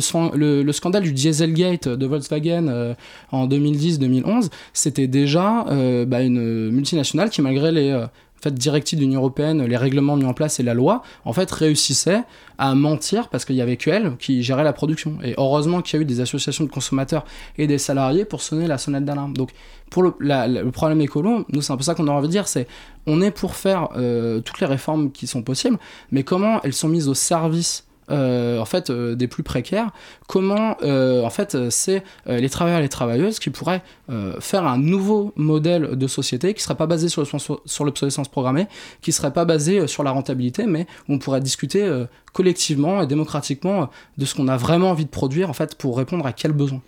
[0.64, 2.94] le, scandale du Dieselgate de Volkswagen euh,
[3.32, 8.06] en 2010-2011, c'était déjà euh, bah, une multinationale qui, malgré les
[8.50, 11.50] fait, directives de l'Union européenne, les règlements mis en place et la loi, en fait,
[11.52, 12.24] réussissait
[12.58, 15.18] à mentir parce qu'il y avait qu'elle qui gérait la production.
[15.24, 17.26] Et heureusement qu'il y a eu des associations de consommateurs
[17.58, 19.34] et des salariés pour sonner la sonnette d'alarme.
[19.34, 19.52] Donc,
[19.90, 22.48] pour le, le, problème écolo, nous, c'est un peu ça qu'on a envie de dire,
[22.48, 22.68] c'est
[23.08, 25.78] on est pour faire euh, toutes les réformes qui sont possibles,
[26.12, 29.90] mais comment elles sont mises au service euh, en fait euh, des plus précaires
[30.28, 33.82] comment euh, en fait c'est les travailleurs et les travailleuses qui pourraient
[34.40, 37.24] faire un nouveau modèle de société qui serait pas basé sur
[37.86, 38.68] l'obsolescence programmée
[39.02, 43.90] qui serait pas basé sur la rentabilité mais où on pourrait discuter collectivement et démocratiquement
[44.18, 46.82] de ce qu'on a vraiment envie de produire en fait pour répondre à quels besoins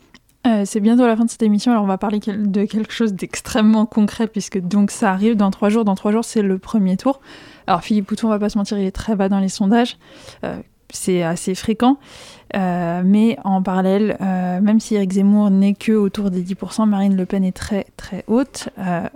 [0.63, 3.85] c'est bientôt la fin de cette émission, alors on va parler de quelque chose d'extrêmement
[3.85, 5.83] concret, puisque donc ça arrive dans trois jours.
[5.83, 7.19] Dans trois jours, c'est le premier tour.
[7.65, 9.97] Alors Philippe Pouton, on va pas se mentir, il est très bas dans les sondages
[10.89, 11.97] c'est assez fréquent.
[12.55, 17.15] Euh, mais en parallèle, euh, même si Eric Zemmour n'est que autour des 10%, Marine
[17.15, 18.69] Le Pen est très très haute.
[18.79, 19.07] Euh,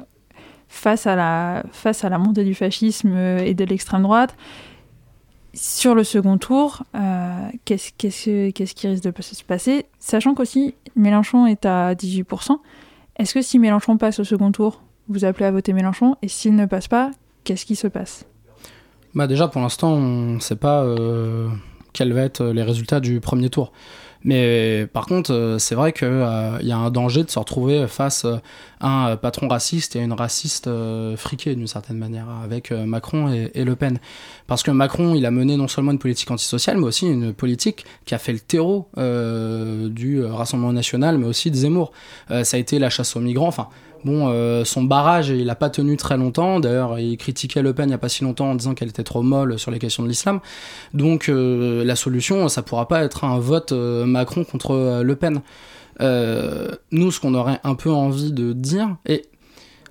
[0.67, 4.35] face, à la, montée du fascisme et de l'extrême droite,
[5.53, 6.83] sur le second tour,
[7.65, 9.85] qu'est-ce, qu'est-ce qui risque de se passer?
[9.99, 12.57] Sachant qu'aussi Mélenchon est à 18%,
[13.17, 16.15] est-ce que si Mélenchon passe au second tour, vous appelez à voter Mélenchon?
[16.21, 17.11] Et s'il ne passe pas,
[17.43, 18.25] qu'est-ce qui se passe?
[19.13, 21.49] Bah déjà pour l'instant on ne sait pas euh,
[21.93, 23.71] quels vont être les résultats du premier tour.
[24.23, 27.87] Mais par contre, euh, c'est vrai qu'il euh, y a un danger de se retrouver
[27.87, 28.27] face
[28.79, 30.69] à un patron raciste et une raciste
[31.15, 33.99] friquée d'une certaine manière, avec Macron et, et, Le Pen.
[34.45, 37.83] Parce que Macron, il a mené non seulement une politique antisociale, mais aussi une politique
[38.05, 41.91] qui a fait le terreau du Rassemblement national, mais aussi de Zemmour.
[42.29, 43.69] ça a été la chasse aux migrants, enfin
[44.03, 46.59] Bon, euh, son barrage, il n'a pas tenu très longtemps.
[46.59, 49.03] D'ailleurs, il critiquait Le Pen il n'y a pas si longtemps en disant qu'elle était
[49.03, 50.39] trop molle sur les questions de l'islam.
[50.93, 55.41] Donc, euh, la solution, ça pourra pas être un vote euh, Macron contre Le Pen.
[56.91, 58.95] nous, ce qu'on aurait un peu envie de dire,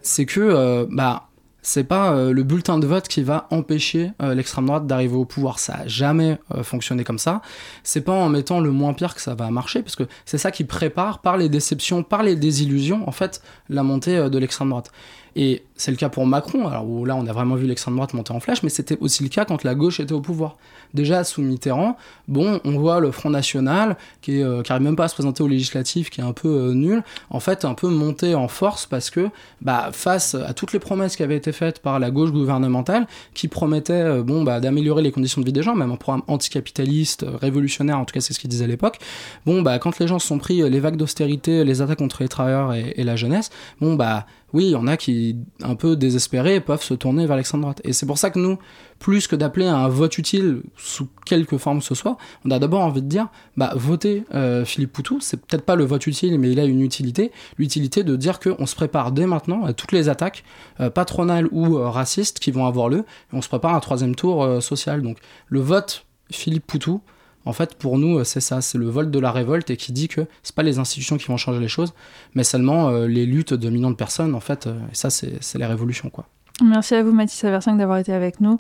[0.03, 1.30] c'est que, bah,
[1.63, 5.25] c'est pas euh, le bulletin de vote qui va empêcher euh, l'extrême droite d'arriver au
[5.25, 5.59] pouvoir.
[5.59, 7.43] Ça a jamais euh, fonctionné comme ça.
[7.83, 10.51] C'est pas en mettant le moins pire que ça va marcher, parce que c'est ça
[10.51, 14.91] qui prépare par les déceptions, par les désillusions, en fait, la montée de l'extrême droite.
[15.37, 18.33] Et c'est le cas pour Macron, alors là on a vraiment vu l'extrême droite monter
[18.33, 20.57] en flèche, mais c'était aussi le cas quand la gauche était au pouvoir.
[20.95, 21.97] Déjà sous Mitterrand,
[22.29, 25.43] bon, on voit le Front National, qui, est, qui arrive même pas à se présenter
[25.43, 29.11] aux législatives, qui est un peu nul, en fait un peu monter en force parce
[29.11, 29.29] que
[29.61, 33.49] bah, face à toutes les promesses qui avaient été faites par la gauche gouvernementale, qui
[33.49, 37.99] promettait bon, bah, d'améliorer les conditions de vie des gens, même un programme anticapitaliste, révolutionnaire,
[37.99, 38.99] en tout cas c'est ce qu'ils disaient à l'époque,
[39.47, 42.29] bon, bah, quand les gens se sont pris les vagues d'austérité, les attaques contre les
[42.29, 45.97] travailleurs et, et la jeunesse, bon, bah, oui, il y en a qui, un peu
[45.97, 47.81] désespérés, peuvent se tourner vers l'extrême droite.
[47.85, 48.59] Et c'est pour ça que nous,
[49.01, 52.59] plus que d'appeler à un vote utile sous quelque forme que ce soit, on a
[52.59, 56.39] d'abord envie de dire, bah, votez euh, Philippe Poutou, c'est peut-être pas le vote utile,
[56.39, 59.93] mais il a une utilité, l'utilité de dire qu'on se prépare dès maintenant à toutes
[59.93, 60.45] les attaques
[60.81, 63.81] euh, patronales ou euh, racistes qui vont avoir lieu, et on se prépare à un
[63.81, 65.01] troisième tour social.
[65.01, 65.17] Donc,
[65.49, 67.01] le vote Philippe Poutou,
[67.47, 70.09] en fait, pour nous, c'est ça, c'est le vol de la révolte et qui dit
[70.09, 71.95] que c'est pas les institutions qui vont changer les choses,
[72.35, 74.67] mais seulement les luttes de millions de personnes, en fait.
[74.67, 76.27] Et ça, c'est la révolution, quoi.
[76.65, 78.59] Merci à vous, Mathis Aversinck, d'avoir été avec nous.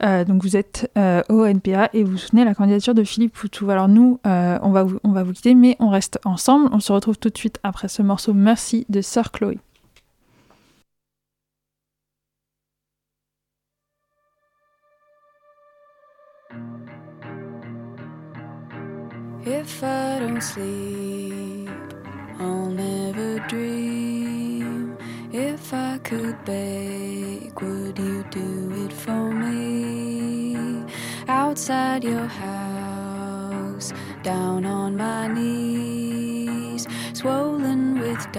[0.00, 0.90] donc, vous êtes
[1.28, 3.70] au NPA et vous soutenez la candidature de Philippe Poutou.
[3.70, 6.68] Alors, nous, on, va vous, on va vous quitter, mais on reste ensemble.
[6.72, 9.58] On se retrouve tout de suite après ce morceau Merci de Sœur Chloé.
[25.32, 30.84] If I could beg, would you do it for me?
[31.28, 33.92] Outside your house,
[34.24, 38.32] down on my knees, swollen vient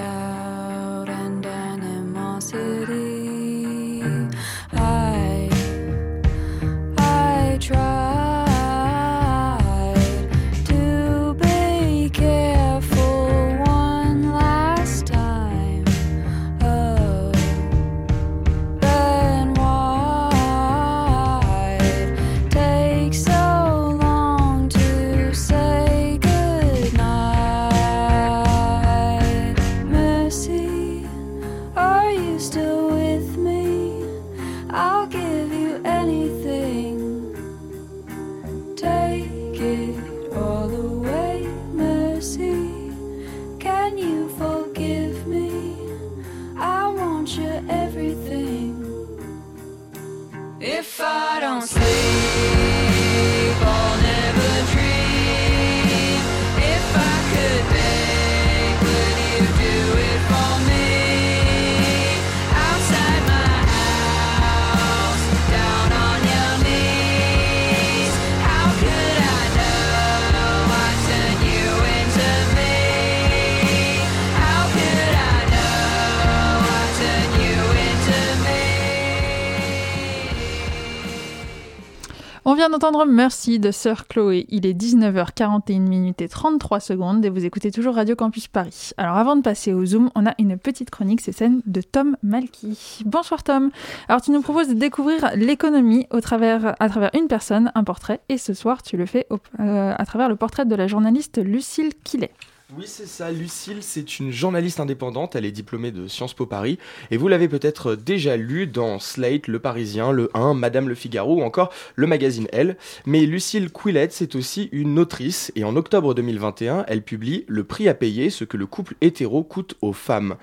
[83.07, 84.47] Merci de Sœur Chloé.
[84.49, 88.89] Il est 19h41 minutes et 33 secondes et vous écoutez toujours Radio Campus Paris.
[88.97, 92.17] Alors avant de passer au Zoom, on a une petite chronique, c'est celle de Tom
[92.23, 93.03] Malky.
[93.05, 93.69] Bonsoir Tom.
[94.07, 96.75] Alors tu nous proposes de découvrir l'économie à travers
[97.13, 99.27] une personne, un portrait, et ce soir tu le fais
[99.59, 102.31] euh, à travers le portrait de la journaliste Lucille Quillet.
[102.77, 103.31] Oui, c'est ça.
[103.31, 105.35] Lucille, c'est une journaliste indépendante.
[105.35, 106.79] Elle est diplômée de Sciences Po Paris.
[107.09, 111.35] Et vous l'avez peut-être déjà lu dans Slate, Le Parisien, Le 1, Madame Le Figaro
[111.35, 112.77] ou encore le magazine Elle.
[113.05, 115.51] Mais Lucille Quillette, c'est aussi une autrice.
[115.57, 119.43] Et en octobre 2021, elle publie Le prix à payer, ce que le couple hétéro
[119.43, 120.37] coûte aux femmes.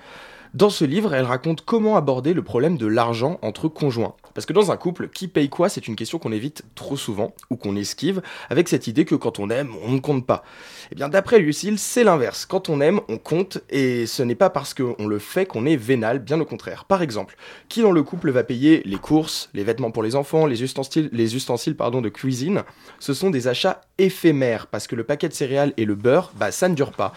[0.53, 4.15] Dans ce livre, elle raconte comment aborder le problème de l'argent entre conjoints.
[4.39, 7.33] Parce que dans un couple, qui paye quoi, c'est une question qu'on évite trop souvent
[7.49, 10.45] ou qu'on esquive avec cette idée que quand on aime, on ne compte pas.
[10.93, 12.45] Eh bien, d'après Lucille, c'est l'inverse.
[12.45, 15.75] Quand on aime, on compte et ce n'est pas parce qu'on le fait qu'on est
[15.75, 16.85] vénal, bien au contraire.
[16.85, 17.35] Par exemple,
[17.67, 21.09] qui dans le couple va payer les courses, les vêtements pour les enfants, les ustensiles,
[21.11, 22.63] les ustensiles pardon, de cuisine?
[22.99, 26.53] Ce sont des achats éphémères parce que le paquet de céréales et le beurre, bah,
[26.53, 27.11] ça ne dure pas.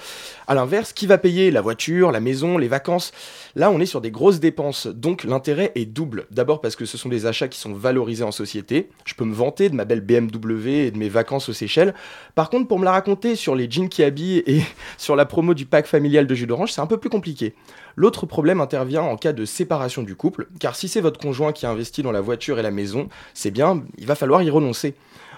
[0.48, 3.12] A l'inverse, qui va payer la voiture, la maison, les vacances?
[3.54, 6.26] Là, on est sur des grosses dépenses, donc l'intérêt est double.
[6.32, 8.88] D'abord parce que ce sont achats qui sont valorisés en société.
[9.04, 11.94] Je peux me vanter de ma belle BMW et de mes vacances aux Seychelles.
[12.34, 14.62] Par contre, pour me la raconter sur les jeans qui habillent et
[14.98, 17.54] sur la promo du pack familial de jus d'orange, c'est un peu plus compliqué.
[17.96, 21.66] L'autre problème intervient en cas de séparation du couple, car si c'est votre conjoint qui
[21.66, 24.94] a investi dans la voiture et la maison, c'est bien, il va falloir y renoncer.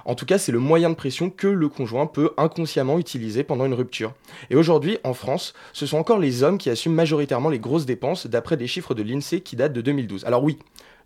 [0.07, 3.65] En tout cas, c'est le moyen de pression que le conjoint peut inconsciemment utiliser pendant
[3.65, 4.13] une rupture.
[4.51, 8.27] Et aujourd'hui, en France, ce sont encore les hommes qui assument majoritairement les grosses dépenses
[8.27, 10.25] d'après des chiffres de l'INSEE qui datent de 2012.
[10.27, 10.59] Alors oui,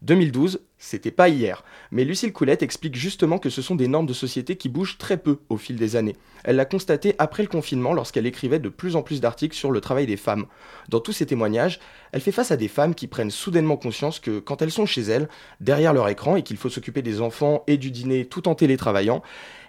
[0.03, 1.65] 2012, c'était pas hier.
[1.91, 5.17] Mais Lucille Coulette explique justement que ce sont des normes de société qui bougent très
[5.17, 6.17] peu au fil des années.
[6.45, 9.81] Elle l'a constaté après le confinement lorsqu'elle écrivait de plus en plus d'articles sur le
[9.81, 10.47] travail des femmes.
[10.89, 11.81] Dans tous ces témoignages,
[12.13, 15.03] elle fait face à des femmes qui prennent soudainement conscience que quand elles sont chez
[15.03, 15.29] elles,
[15.61, 19.23] derrière leur écran, et qu'il faut s'occuper des enfants et du dîner tout en télétravaillant,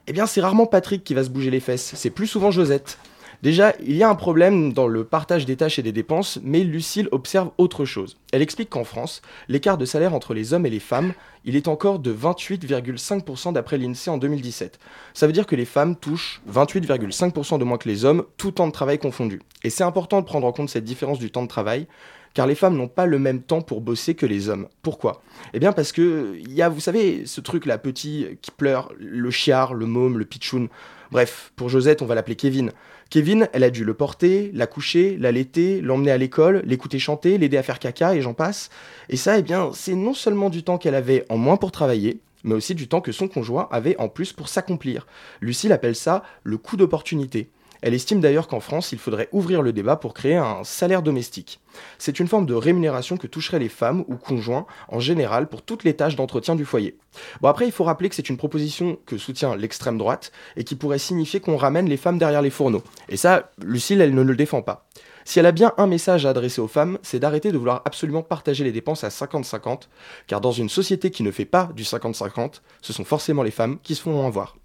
[0.05, 2.99] eh bien c'est rarement Patrick qui va se bouger les fesses, c'est plus souvent Josette.
[3.41, 6.65] Déjà, il y a un problème dans le partage des tâches et des dépenses, mais
[6.65, 8.17] Lucille observe autre chose.
[8.33, 11.13] Elle explique qu'en France, l'écart de salaire entre les hommes et les femmes,
[11.45, 14.77] il est encore de 28,5% d'après l'INSEE en 2017.
[15.13, 18.67] Ça veut dire que les femmes touchent 28,5% de moins que les hommes, tout temps
[18.67, 19.41] de travail confondu.
[19.63, 21.87] Et c'est important de prendre en compte cette différence du temps de travail,
[22.33, 24.67] car les femmes n'ont pas le même temps pour bosser que les hommes.
[24.81, 25.21] Pourquoi?
[25.53, 28.91] Eh bien parce que il y a, vous savez, ce truc là petit qui pleure,
[28.99, 30.67] le chiard, le môme, le pitchoun.
[31.11, 32.71] Bref, pour Josette, on va l'appeler Kevin.
[33.09, 37.57] Kevin, elle a dû le porter, la coucher, l'allaiter, l'emmener à l'école, l'écouter chanter, l'aider
[37.57, 38.69] à faire caca et j'en passe.
[39.09, 42.19] Et ça, eh bien, c'est non seulement du temps qu'elle avait en moins pour travailler,
[42.43, 45.07] mais aussi du temps que son conjoint avait en plus pour s'accomplir.
[45.41, 47.49] Lucille appelle ça le coup d'opportunité.
[47.81, 51.59] Elle estime d'ailleurs qu'en France, il faudrait ouvrir le débat pour créer un salaire domestique.
[51.97, 55.83] C'est une forme de rémunération que toucheraient les femmes ou conjoints en général pour toutes
[55.83, 56.97] les tâches d'entretien du foyer.
[57.41, 60.75] Bon après, il faut rappeler que c'est une proposition que soutient l'extrême droite et qui
[60.75, 62.83] pourrait signifier qu'on ramène les femmes derrière les fourneaux.
[63.07, 64.87] Et ça, Lucille, elle ne le défend pas.
[65.23, 68.23] Si elle a bien un message à adresser aux femmes, c'est d'arrêter de vouloir absolument
[68.23, 69.83] partager les dépenses à 50-50,
[70.27, 73.77] car dans une société qui ne fait pas du 50-50, ce sont forcément les femmes
[73.83, 74.55] qui se font en voir.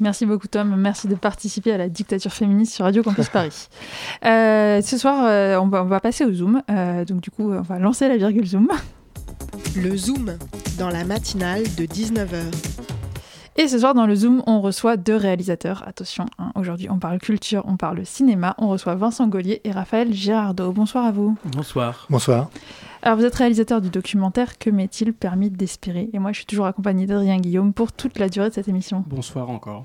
[0.00, 3.68] Merci beaucoup Tom, merci de participer à la dictature féministe sur Radio Campus Paris.
[4.24, 7.52] Euh, ce soir, euh, on, va, on, va, passer au Zoom, euh, donc du coup,
[7.52, 8.68] on va lancer la virgule Zoom.
[9.76, 10.36] Le Zoom,
[10.78, 12.42] dans la matinale de 19h.
[13.56, 15.82] Et ce soir, dans le Zoom, on reçoit deux réalisateurs.
[15.86, 18.54] Attention, hein, aujourd'hui, on parle culture, on parle cinéma.
[18.58, 20.72] On reçoit Vincent Gaulier et Raphaël Girardot.
[20.72, 21.36] Bonsoir à vous.
[21.44, 22.06] Bonsoir.
[22.10, 22.50] Bonsoir.
[23.02, 26.10] Alors, vous êtes réalisateur du documentaire Que m'est-il permis d'espérer?
[26.12, 29.04] Et moi, je suis toujours accompagné d'Adrien Guillaume pour toute la durée de cette émission.
[29.06, 29.84] Bonsoir encore.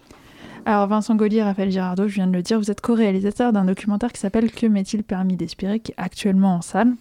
[0.66, 3.66] Alors, Vincent Gaulier et Raphaël Girardot, je viens de le dire, vous êtes co-réalisateur d'un
[3.66, 6.94] documentaire qui s'appelle Que m'est-il permis d'espérer, qui est actuellement en salle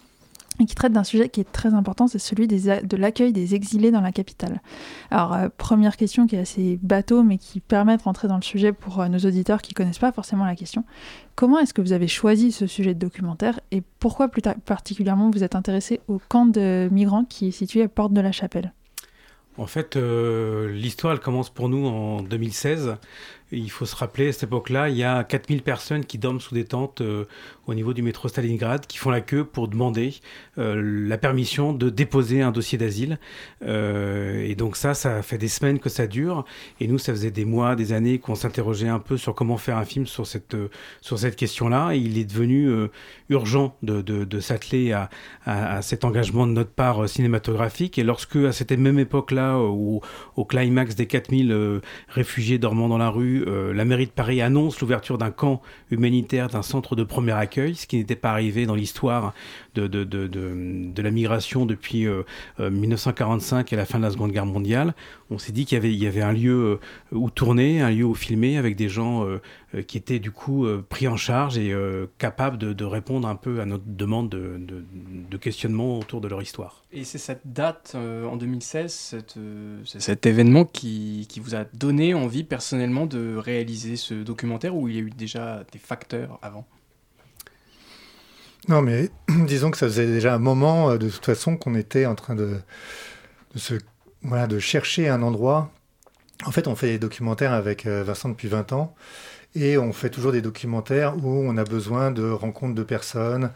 [0.59, 3.91] et qui traite d'un sujet qui est très important, c'est celui de l'accueil des exilés
[3.91, 4.61] dans la capitale.
[5.09, 8.43] Alors, euh, première question qui est assez bateau, mais qui permet de rentrer dans le
[8.43, 10.83] sujet pour euh, nos auditeurs qui connaissent pas forcément la question.
[11.35, 15.43] Comment est-ce que vous avez choisi ce sujet de documentaire et pourquoi plus particulièrement vous
[15.43, 18.73] êtes intéressé au camp de migrants qui est situé à Porte de la Chapelle?
[19.57, 22.95] En fait, euh, l'histoire, commence pour nous en 2016
[23.51, 26.55] il faut se rappeler, à cette époque-là, il y a 4000 personnes qui dorment sous
[26.55, 27.25] des tentes euh,
[27.67, 30.15] au niveau du métro Stalingrad, qui font la queue pour demander
[30.57, 33.19] euh, la permission de déposer un dossier d'asile.
[33.65, 36.45] Euh, et donc ça, ça fait des semaines que ça dure.
[36.79, 39.77] Et nous, ça faisait des mois, des années qu'on s'interrogeait un peu sur comment faire
[39.77, 40.55] un film sur cette,
[41.01, 41.93] sur cette question-là.
[41.93, 42.69] Et il est devenu
[43.29, 45.09] urgent de, de, s'atteler à,
[45.45, 47.97] à, cet engagement de notre part cinématographique.
[47.97, 50.01] Et lorsque, à cette même époque-là, au,
[50.35, 54.79] au climax des 4000 réfugiés dormant dans la rue, euh, la mairie de Paris annonce
[54.79, 55.61] l'ouverture d'un camp
[55.91, 59.33] humanitaire, d'un centre de premier accueil, ce qui n'était pas arrivé dans l'histoire
[59.75, 62.07] de, de, de, la migration depuis
[62.59, 64.93] 1945 euh, euh, et la fin de la Seconde Guerre mondiale.
[65.29, 66.79] On s'est dit qu'il y y avait un lieu
[67.11, 69.25] où tourner, un lieu où filmer, avec des gens
[69.87, 71.75] qui étaient du coup pris en charge et
[72.17, 76.83] capables de, répondre un peu à notre demande de, questionnement autour de leur histoire.
[76.91, 79.15] Et c'est cette date en 2016,
[79.85, 84.95] cet événement qui, qui vous a donné envie personnellement de réaliser ce documentaire ou il
[84.95, 86.67] y a eu déjà des facteurs avant?
[88.69, 89.09] Non, mais
[89.47, 92.35] disons que ça faisait déjà un moment, euh, de toute façon, qu'on était en train
[92.35, 92.59] de,
[93.53, 93.75] de, se,
[94.21, 95.71] voilà, de chercher un endroit.
[96.45, 98.95] En fait, on fait des documentaires avec euh, Vincent depuis 20 ans.
[99.55, 103.51] Et on fait toujours des documentaires où on a besoin de rencontres de personnes,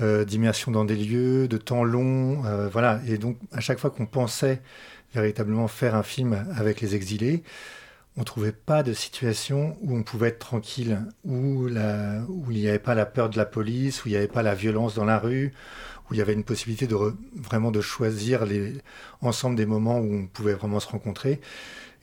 [0.00, 2.42] euh, d'immersion dans des lieux, de temps long.
[2.72, 3.00] voilà.
[3.06, 4.60] Et donc, à chaque fois qu'on pensait
[5.14, 7.42] véritablement faire un film avec les exilés,
[8.18, 12.78] on trouvait pas de situation où on pouvait être tranquille, où, où il n'y avait
[12.78, 15.18] pas la peur de la police, où il n'y avait pas la violence dans la
[15.18, 15.52] rue,
[16.08, 16.96] où il y avait une possibilité de
[17.34, 18.74] vraiment de choisir les,
[19.20, 21.40] ensemble des moments où on pouvait vraiment se rencontrer.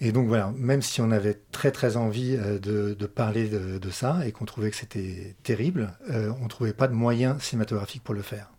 [0.05, 4.27] Et donc voilà, même si on avait très très envie euh, de, parler de, ça
[4.27, 8.13] et qu'on trouvait que c'était terrible, euh, on ne trouvait pas de moyens cinématographiques pour
[8.13, 8.49] le faire.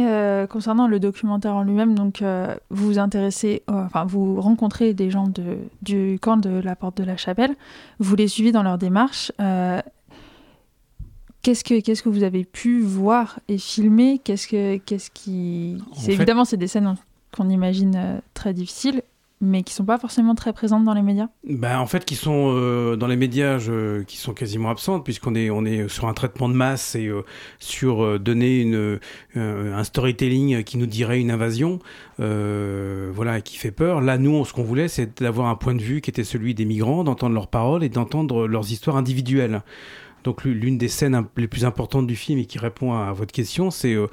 [0.00, 4.92] Euh, concernant le documentaire en lui-même, donc euh, vous vous intéressez, euh, enfin vous rencontrez
[4.92, 7.54] des gens de, du camp de la Porte de la Chapelle,
[8.00, 9.30] vous les suivez dans leur démarche.
[11.42, 14.18] qu'est-ce que qu'est-ce que vous avez pu voir et filmer?
[14.18, 16.96] Qu'est-ce que qu'est-ce qui c'est évidemment c'est des scènes
[17.32, 19.02] qu'on imagine très difficiles
[19.40, 22.52] mais qui sont pas forcément très présentes dans les médias ben, En fait, qui sont
[22.54, 23.58] euh, dans les médias
[24.06, 27.22] qui sont quasiment absentes, puisqu'on est, on est sur un traitement de masse et euh,
[27.58, 29.00] sur euh, donner une,
[29.34, 31.78] un storytelling qui nous dirait une invasion,
[32.18, 34.00] voilà, qui fait peur.
[34.02, 36.66] Là, nous, ce qu'on voulait, c'est d'avoir un point de vue qui était celui des
[36.66, 39.62] migrants, d'entendre leurs paroles et d'entendre leurs histoires individuelles.
[40.24, 43.70] Donc l'une des scènes les plus importantes du film et qui répond à, votre question,
[43.70, 44.06] c'est euh,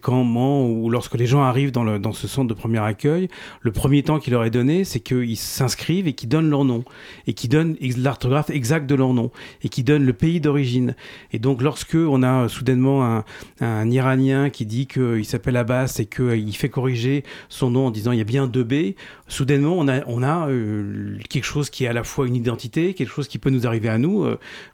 [0.00, 3.28] comment ou lorsque les gens arrivent dans, le, dans ce centre de premier accueil,
[3.60, 6.84] le premier temps qu'il leur est donné, c'est qu'ils s'inscrivent et qu'ils donnent leur nom
[7.26, 9.30] et qu'ils donnent l'orthographe exacte de leur nom
[9.62, 10.94] et qu'ils donnent le pays d'origine.
[11.32, 13.24] Et donc lorsque on a soudainement un,
[13.60, 18.12] un Iranien qui dit qu'il s'appelle Abbas et qu'il fait corriger son nom en disant
[18.12, 18.94] il y a bien deux B,
[19.28, 22.94] soudainement on a, on a euh, quelque chose qui est à la fois une identité,
[22.94, 24.24] quelque chose qui peut nous arriver à nous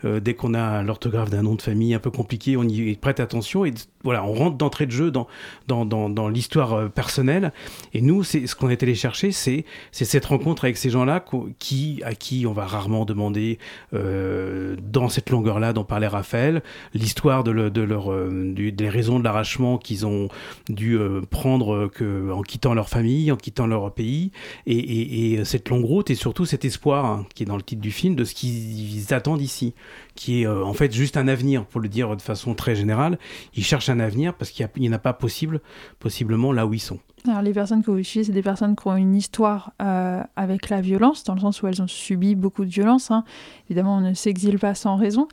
[0.04, 3.20] euh, dès qu'on a l'orthographe d'un nom de famille un peu compliqué, on y prête
[3.20, 3.64] attention
[4.04, 5.26] voilà, on rentre d'entrée de jeu dans,
[5.66, 7.52] dans, dans, l'histoire euh, personnelle.
[7.94, 11.24] Et nous, c'est ce qu'on est allé chercher, c'est cette rencontre avec ces gens-là
[11.58, 13.58] qui, à qui on va rarement demander
[13.94, 16.62] euh, dans cette longueur-là dont parlait Raphaël,
[16.94, 20.28] l'histoire de, de, leur, euh, des raisons de l'arrachement qu'ils ont
[20.68, 20.98] dû
[21.30, 24.30] prendre que, en quittant leur famille, en quittant leur pays,
[24.66, 27.80] et, et, cette longue route et surtout cet espoir hein, qui est dans le titre
[27.80, 29.74] du film de ce qu'ils attendent ici,
[30.14, 33.18] qui est en fait juste un avenir, pour le dire de façon très générale.
[33.54, 35.60] Ils cherchent un avenir parce qu'il n'y en a pas possible,
[35.98, 36.98] possiblement là où ils sont.
[37.26, 40.68] Alors les personnes que vous suivez, c'est des personnes qui ont une histoire euh, avec
[40.68, 43.10] la violence, dans le sens où elles ont subi beaucoup de violence.
[43.10, 43.24] Hein.
[43.68, 45.28] Évidemment, on ne s'exile pas sans raison.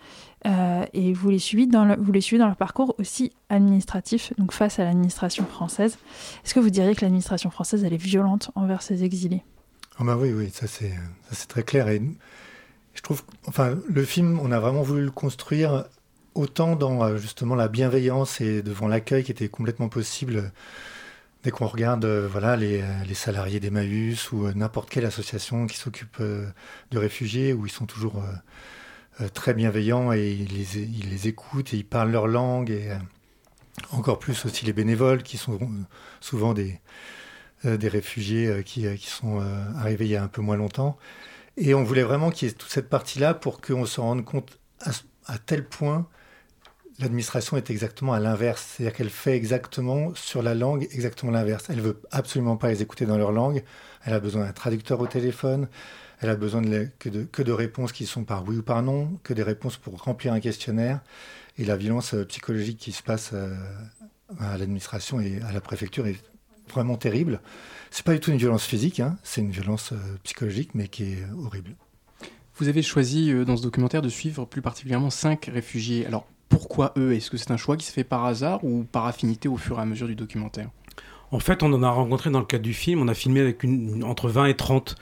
[0.46, 4.32] Euh, et vous les, suivez dans le, vous les suivez dans leur parcours aussi administratif,
[4.38, 5.98] donc face à l'administration française.
[6.44, 9.44] Est-ce que vous diriez que l'administration française, elle est violente envers ses exilés?
[9.98, 11.88] Ah bah Oui, oui, ça c'est très clair.
[11.88, 12.02] Et
[12.94, 15.86] je trouve, enfin, le film, on a vraiment voulu le construire
[16.36, 20.52] autant dans euh, justement la bienveillance et devant l'accueil qui était complètement possible
[21.44, 26.98] dès qu'on regarde voilà, les, les salariés d'Emmaüs ou n'importe quelle association qui s'occupe de
[26.98, 28.24] réfugiés, où ils sont toujours
[29.36, 32.72] très bienveillants et ils les, ils les, écoutent et ils parlent leur langue.
[32.72, 32.90] Et
[33.92, 35.60] encore plus aussi les bénévoles qui sont
[36.20, 36.80] souvent des,
[37.64, 39.40] des réfugiés qui, qui sont
[39.78, 40.98] arrivés il y a un peu moins longtemps.
[41.58, 44.60] Et on voulait vraiment qu'il y ait toute cette partie-là pour qu'on se rende compte
[45.26, 46.08] à, tel point
[47.00, 48.76] l'administration est exactement à l'inverse.
[48.76, 51.66] C'est-à-dire qu'elle fait exactement sur la langue exactement l'inverse.
[51.70, 53.64] Elle veut absolument pas les écouter dans leur langue.
[54.06, 55.68] Elle a besoin d'un traducteur au téléphone.
[56.22, 56.62] Elle a besoin
[57.00, 59.78] que, de, que, de, réponses qui sont par oui ou par non, que des réponses
[59.78, 61.02] pour remplir un questionnaire.
[61.58, 63.54] Et la violence euh, psychologique qui se passe euh,
[64.40, 66.18] à l'administration et à la préfecture est
[66.70, 67.42] vraiment terrible.
[67.92, 69.18] C'est pas du tout une violence physique, hein.
[69.24, 71.76] c'est une violence euh, psychologique, mais qui est horrible.
[72.58, 76.06] Vous avez choisi dans ce documentaire de suivre plus particulièrement cinq réfugiés.
[76.06, 77.14] Alors pourquoi eux?
[77.14, 79.78] Est-ce que c'est un choix qui se fait par hasard ou par affinité au fur
[79.80, 80.70] et à mesure du documentaire?
[81.32, 83.02] En fait, on en a rencontré dans le cadre du film.
[83.02, 84.96] On a filmé avec une, entre 20 et 30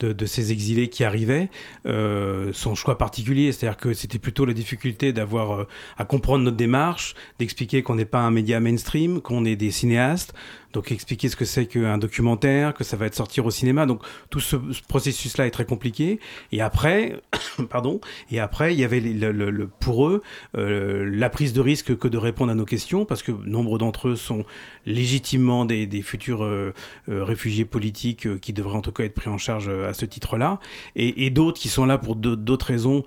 [0.00, 1.50] de, ces exilés qui arrivaient.
[1.86, 7.14] Euh, son choix particulier, c'est-à-dire que c'était plutôt la difficulté d'avoir à comprendre notre démarche,
[7.38, 10.34] d'expliquer qu'on n'est pas un média mainstream, qu'on est des cinéastes,
[10.78, 13.84] donc expliquer ce que c'est qu'un documentaire, que ça va être sortir au cinéma.
[13.84, 14.00] Donc
[14.30, 14.54] tout ce,
[14.86, 16.20] processus-là est très compliqué.
[16.52, 17.20] Et après,
[17.68, 18.00] pardon,
[18.30, 19.02] et après il y avait
[19.80, 20.22] pour eux
[20.56, 24.10] euh, la prise de risque que de répondre à nos questions, parce que nombre d'entre
[24.10, 24.44] eux sont
[24.86, 26.72] légitimement des, des futurs euh,
[27.08, 30.60] euh, réfugiés politiques qui devraient en tout cas être pris en charge à ce titre-là,
[30.94, 33.02] et, et d'autres qui sont là pour d'autres raisons,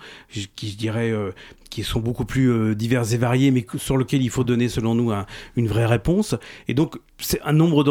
[0.57, 1.13] qui je dirais
[1.71, 4.93] qui sont beaucoup plus euh, diverses et variées, mais sur lesquelles il faut donner, selon
[4.93, 5.11] nous,
[5.55, 6.35] une vraie réponse.
[6.67, 6.97] Et donc,
[7.43, 7.83] un nombre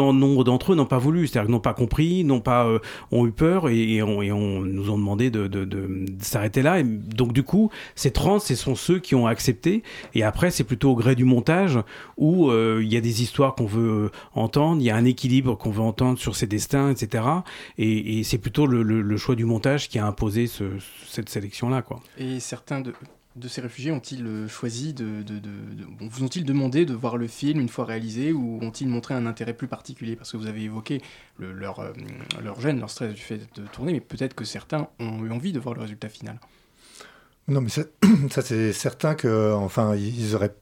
[0.43, 2.79] d'entre eux n'ont pas voulu, c'est-à-dire n'ont pas compris, n'ont pas euh,
[3.25, 6.79] eu peur et, on, nous ont demandé de, s'arrêter là.
[6.79, 9.83] Et donc, du coup, ces 30, ce sont ceux qui ont accepté.
[10.13, 11.79] Et après, c'est plutôt au gré du montage
[12.17, 15.57] où euh, il y a des histoires qu'on veut entendre, il y a un équilibre
[15.57, 17.23] qu'on veut entendre sur ces destins, etc.
[17.77, 20.47] Et, c'est plutôt le, choix du montage qui a imposé
[21.07, 21.83] cette sélection-là.
[22.17, 22.93] Et certains de
[23.35, 25.23] de ces réfugiés ont-ils euh, choisi de,
[25.99, 29.53] vous ont-ils demandé de voir le film une fois réalisé ou ont-ils montré un intérêt
[29.53, 30.15] plus particulier?
[30.15, 31.01] Parce que vous avez évoqué
[31.39, 31.93] leur, euh,
[32.43, 35.53] leur gêne, leur stress du fait de tourner, mais peut-être que certains ont eu envie
[35.53, 36.39] de voir le résultat final.
[37.47, 37.83] Non, mais ça,
[38.41, 40.55] c'est certain que enfin ils auraient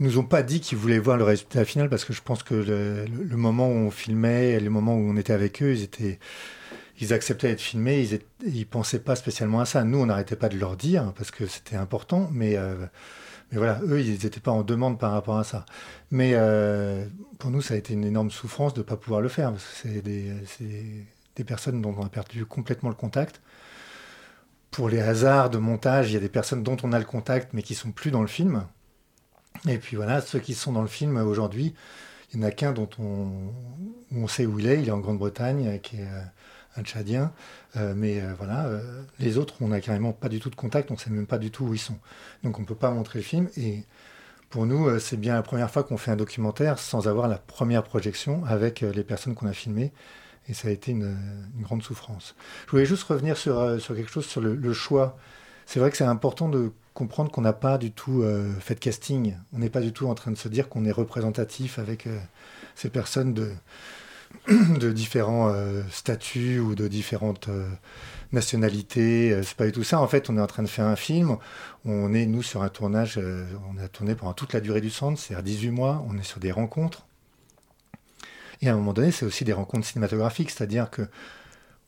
[0.00, 2.42] ils nous ont pas dit qu'ils voulaient voir le résultat final parce que je pense
[2.42, 6.18] que le, moment où on filmait, le moment où on était avec eux, ils étaient
[7.00, 8.06] ils acceptaient d'être filmés,
[8.44, 9.84] ils, ne pensaient pas spécialement à ça.
[9.84, 12.74] Nous, on n'arrêtait pas de leur dire parce que c'était important, mais, euh,
[13.50, 15.64] mais voilà, eux, ils n'étaient pas en demande par rapport à ça.
[16.10, 17.06] Mais euh,
[17.38, 20.02] pour nous, ça a été une énorme souffrance de ne pas pouvoir le faire c'est
[20.02, 20.32] des,
[21.36, 23.40] des, personnes dont on a perdu complètement le contact.
[24.70, 27.54] Pour les hasards de montage, il y a des personnes dont on a le contact
[27.54, 28.66] mais qui sont plus dans le film.
[29.68, 31.74] Et puis voilà, ceux qui sont dans le film aujourd'hui,
[32.32, 33.52] il n'y en a qu'un dont on,
[34.14, 36.22] on, sait où il est, il est en Grande-Bretagne, qui est euh,
[36.76, 37.32] un Tchadien.
[37.76, 40.90] Euh, mais euh, voilà, euh, les autres, on n'a carrément pas du tout de contact,
[40.90, 41.98] on ne sait même pas du tout où ils sont.
[42.42, 43.48] Donc on ne peut pas montrer le film.
[43.56, 43.84] Et
[44.48, 47.84] pour nous, c'est bien la première fois qu'on fait un documentaire sans avoir la première
[47.84, 49.92] projection avec les personnes qu'on a filmées.
[50.48, 51.16] Et ça a été une,
[51.60, 52.34] grande souffrance.
[52.66, 55.16] Je voulais juste revenir sur, sur quelque chose, sur le, choix.
[55.66, 58.24] C'est vrai que c'est important de comprendre qu'on n'a pas du tout
[58.58, 59.36] fait de casting.
[59.52, 62.08] On n'est pas du tout en train de se dire qu'on est représentatif avec
[62.74, 63.52] ces personnes de,
[64.48, 67.68] de différents euh, statuts ou de différentes euh,
[68.32, 69.32] nationalités.
[69.32, 70.00] Euh, c'est pas du tout ça.
[70.00, 71.36] En fait, on est en train de faire un film.
[71.84, 73.20] On est, nous, sur un tournage.
[73.70, 76.04] on a tourné pendant toute la durée du centre, c'est-à-dire 18 mois.
[76.08, 77.06] On est sur des rencontres.
[78.62, 81.02] Et à un moment donné, c'est aussi des rencontres cinématographiques, c'est-à-dire que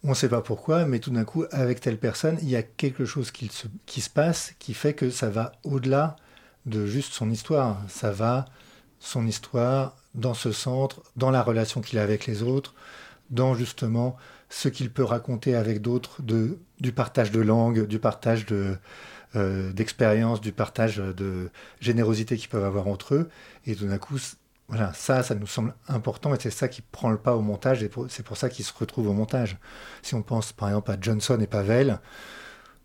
[0.05, 2.62] on ne sait pas pourquoi, mais tout d'un coup, avec telle personne, il y a
[2.62, 6.16] quelque chose qui se, qui se passe qui fait que ça va au-delà
[6.66, 7.80] de juste son histoire.
[7.88, 8.47] Ça va
[8.99, 12.74] son histoire dans ce centre, dans la relation qu'il a avec les autres,
[13.30, 14.16] dans justement
[14.48, 18.76] ce qu'il peut raconter avec d'autres, du partage de langue, du partage de,
[19.34, 21.50] euh, d'expérience, du partage de
[21.80, 23.30] générosité qu'ils peuvent avoir entre eux.
[23.64, 24.18] Et tout d'un coup,
[24.68, 27.82] voilà, ça, ça nous semble important et c'est ça qui prend le pas au montage
[27.82, 29.56] et c'est pour ça qu'ils se retrouvent au montage.
[30.02, 31.98] Si on pense par exemple à Johnson et Pavel,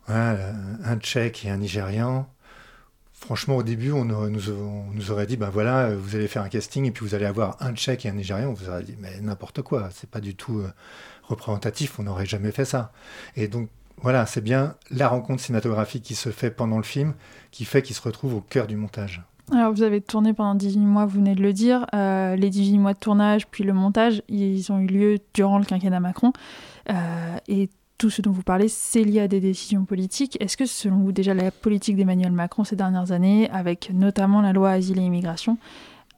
[0.08, 2.30] un Tchèque et un Nigérian,
[3.20, 6.92] Franchement, au début, on, nous, aurait dit, ben voilà, vous allez faire un casting et
[6.92, 8.50] puis vous allez avoir un Tchèque et un Nigérian.
[8.50, 10.72] On vous aurait dit, mais n'importe quoi, c'est pas du tout euh,
[11.24, 12.92] représentatif, on n'aurait jamais fait ça.
[13.36, 13.70] Et donc,
[14.02, 17.16] voilà, c'est bien la rencontre cinématographique qui se fait pendant le film
[17.52, 19.24] qui fait qu'il se retrouve au cœur du montage.
[19.52, 21.86] Alors, vous avez tourné pendant 18 mois, vous venez de le dire.
[21.96, 25.66] Euh, les 18 mois de tournage, puis le montage, ils ont eu lieu durant le
[25.66, 26.34] quinquennat Macron.
[26.90, 30.38] Euh, et tout ce dont vous parlez, c'est lié à des décisions politiques.
[30.40, 34.54] Est-ce que selon vous déjà la politique d'Emmanuel Macron ces dernières années, avec notamment la
[34.54, 35.58] loi Asile et Immigration,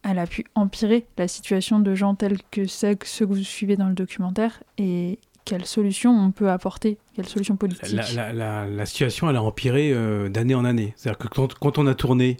[0.03, 3.87] elle a pu empirer la situation de gens tels que ceux que vous suivez dans
[3.87, 4.61] le documentaire?
[4.77, 10.29] Et quelles solutions on peut apporter quelle solution politique la, situation, elle a empiré euh,
[10.29, 10.93] d'année en année.
[10.95, 12.37] C'est-à-dire que quand, on a tourné,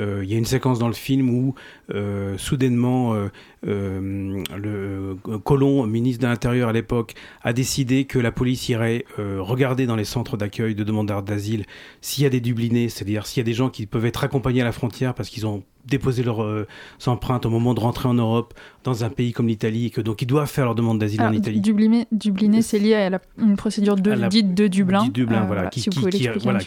[0.00, 1.54] euh, il y a une séquence dans le film où
[1.94, 3.14] euh, soudainement
[3.62, 5.14] le
[5.44, 10.04] Colomb, ministre de l'Intérieur à l'époque, a décidé que la police irait regarder dans les
[10.04, 11.64] centres d'accueil de demandeurs d'asile
[12.00, 14.62] s'il y a des dublinés, c'est-à-dire s'il y a des gens qui peuvent être accompagnés
[14.62, 16.66] à la frontière parce qu'ils ont déposé leurs
[17.06, 18.52] empreintes au moment de rentrer en Europe
[18.84, 21.32] dans un pays comme l'Italie et que donc ils doivent faire leur demande d'asile en
[21.32, 21.60] Italie.
[21.60, 25.08] Dubliné, dubliné c'est lié à une procédure de dite de Dublin.
[25.08, 25.88] Dublin, voilà, qui,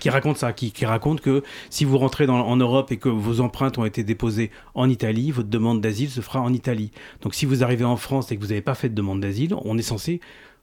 [0.10, 3.86] raconte ça, qui, raconte que si vous rentrez en Europe et que vos empreintes ont
[3.86, 6.92] été déposées en Italie, votre demande d'asile se fera en Italie.
[7.22, 9.56] Donc si vous arrivez en France et que vous n'avez pas fait de demande d'asile,
[9.66, 10.22] on est censé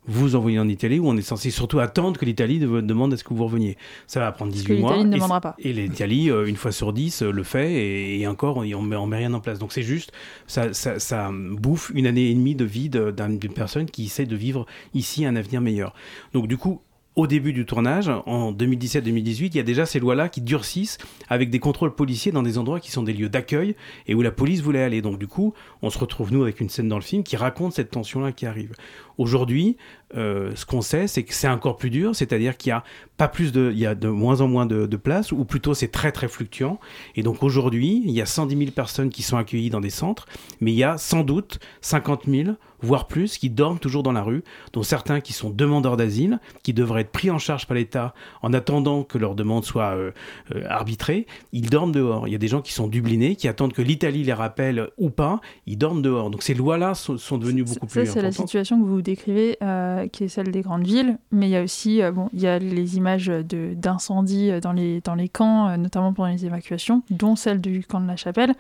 [0.08, 3.24] vous envoyer en Italie où on est censé surtout attendre que l'Italie demande à ce
[3.24, 3.76] que vous reveniez.
[4.06, 5.04] Ça va prendre 18 mois.
[5.04, 5.54] Ne demandera pas.
[5.58, 9.16] Et l'Italie, euh, une fois sur 10, euh, le fait et, encore, on ne met,
[9.16, 9.58] rien en place.
[9.58, 10.12] Donc c'est juste,
[10.46, 14.66] ça, ça, bouffe une année et demie de vie d'une personne qui essaie de vivre
[14.94, 15.94] ici un avenir meilleur.
[16.32, 16.80] Donc du coup,
[17.18, 20.98] au début du tournage, en 2017-2018, il y a déjà ces lois-là qui durcissent
[21.28, 23.74] avec des contrôles policiers dans des endroits qui sont des lieux d'accueil
[24.06, 25.02] et où la police voulait aller.
[25.02, 25.52] Donc du coup,
[25.82, 28.46] on se retrouve nous avec une scène dans le film qui raconte cette tension-là qui
[28.46, 28.72] arrive.
[29.18, 29.76] Aujourd'hui,
[30.16, 32.84] euh, ce qu'on sait, c'est que c'est encore plus dur, c'est-à-dire qu'il y a
[33.16, 35.74] pas plus de, il y a de moins en moins de, de places, ou plutôt
[35.74, 36.78] c'est très très fluctuant.
[37.16, 40.26] Et donc aujourd'hui, il y a 110 000 personnes qui sont accueillies dans des centres,
[40.60, 44.22] mais il y a sans doute 50 000 voire plus, qui dorment toujours dans la
[44.22, 44.42] rue,
[44.72, 48.52] dont certains qui sont demandeurs d'asile, qui devraient être pris en charge par l'État en
[48.52, 50.12] attendant que leur demande soit euh,
[50.54, 51.26] euh, arbitrée.
[51.52, 52.28] Ils dorment dehors.
[52.28, 55.10] Il y a des gens qui sont dublinés, qui attendent que l'Italie les rappelle ou
[55.10, 55.40] pas.
[55.66, 56.30] Ils dorment dehors.
[56.30, 58.06] Donc ces lois-là sont, devenues beaucoup plus.
[58.06, 59.58] Ça, c'est la situation que vous décrivez,
[59.98, 61.18] euh, qui est celle des grandes villes.
[61.30, 65.14] Mais il y a aussi, bon, il y a les images d'incendies dans les, dans
[65.14, 68.54] les camps, notamment pendant les évacuations, dont celle du camp de la Chapelle.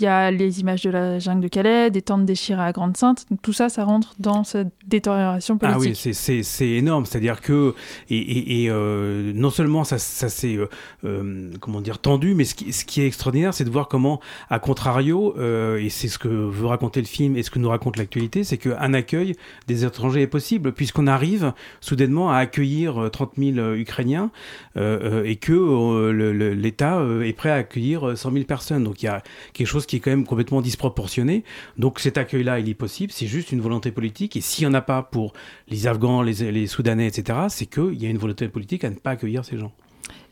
[0.00, 3.26] Il y a les images de la jungle de Calais, des tentes déchirées à Grande-Sainte.
[3.42, 5.96] Tout ça, ça, rentre dans cette détérioration politique.
[5.96, 7.06] Ah oui, c'est énorme.
[7.06, 7.74] C'est-à-dire que,
[8.10, 10.68] et, euh, non seulement ça, ça s'est, euh,
[11.04, 14.20] euh, comment dire, tendu, mais ce qui, ce qui est extraordinaire, c'est de voir comment,
[14.50, 15.34] à contrario,
[15.78, 18.58] et c'est ce que veut raconter le film et ce que nous raconte l'actualité, c'est
[18.58, 19.34] qu'un accueil
[19.66, 24.30] des étrangers est possible, puisqu'on arrive soudainement à accueillir 30 000 Ukrainiens
[24.76, 26.10] et que
[26.52, 28.84] l'État est prêt à accueillir 100 000 personnes.
[28.84, 29.22] Donc il y a
[29.54, 31.42] quelque chose qui est quand même complètement disproportionné.
[31.78, 33.12] Donc cet accueil-là, il est possible.
[33.12, 34.36] C'est juste une volonté politique.
[34.36, 35.32] Et s'il n'y en a pas pour
[35.68, 38.96] les Afghans, les, les Soudanais, etc., c'est qu'il y a une volonté politique à ne
[38.96, 39.72] pas accueillir ces gens.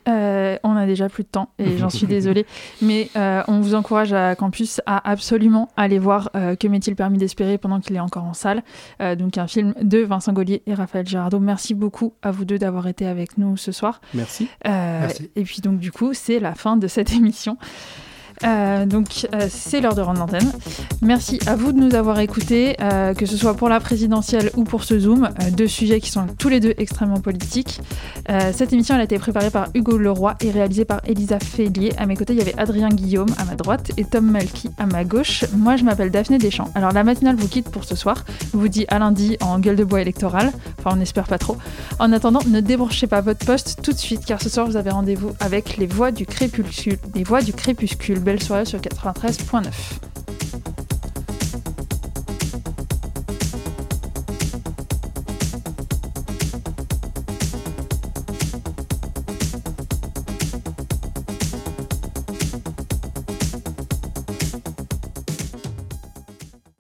[0.09, 2.47] Euh, on a déjà plus de temps et j'en suis désolée,
[2.81, 7.19] mais euh, on vous encourage à Campus à absolument aller voir euh, Que m'est-il permis
[7.19, 8.63] d'espérer pendant qu'il est encore en salle.
[9.19, 11.41] donc un film de Vincent Gaulier et Raphaël Girardot.
[11.41, 14.01] Merci beaucoup à vous deux d'avoir été avec nous ce soir.
[14.15, 14.49] Merci.
[14.65, 15.31] Merci.
[15.37, 17.57] Et puis donc du coup c'est la fin de cette émission.
[18.45, 20.51] Euh, donc euh, c'est l'heure de rendre l'antenne.
[21.01, 24.65] Merci à vous de nous avoir écoutés, euh, que ce soit pour la présidentielle ou
[24.65, 27.81] pour ce Zoom, deux sujets qui sont tous les deux extrêmement politiques.
[28.53, 31.93] cette émission a été préparée par Hugo Leroy et réalisée par Elisa Félier.
[31.99, 34.87] À mes côtés il y avait Adrien Guillaume à ma droite et Tom Malky à
[34.87, 35.45] ma gauche.
[35.57, 36.71] Moi je m'appelle Daphné Deschamps.
[36.75, 38.25] Alors la matinale vous quitte pour ce soir.
[38.53, 40.53] Je vous dis à lundi en gueule de bois électorale.
[40.79, 41.57] Enfin on espère pas trop.
[41.99, 44.91] En attendant ne débranchez pas votre poste tout de suite car ce soir vous avez
[44.91, 46.99] rendez-vous avec les voix du crépuscule.
[47.15, 50.72] Les voix du crépuscule belle soirée sur 93.9.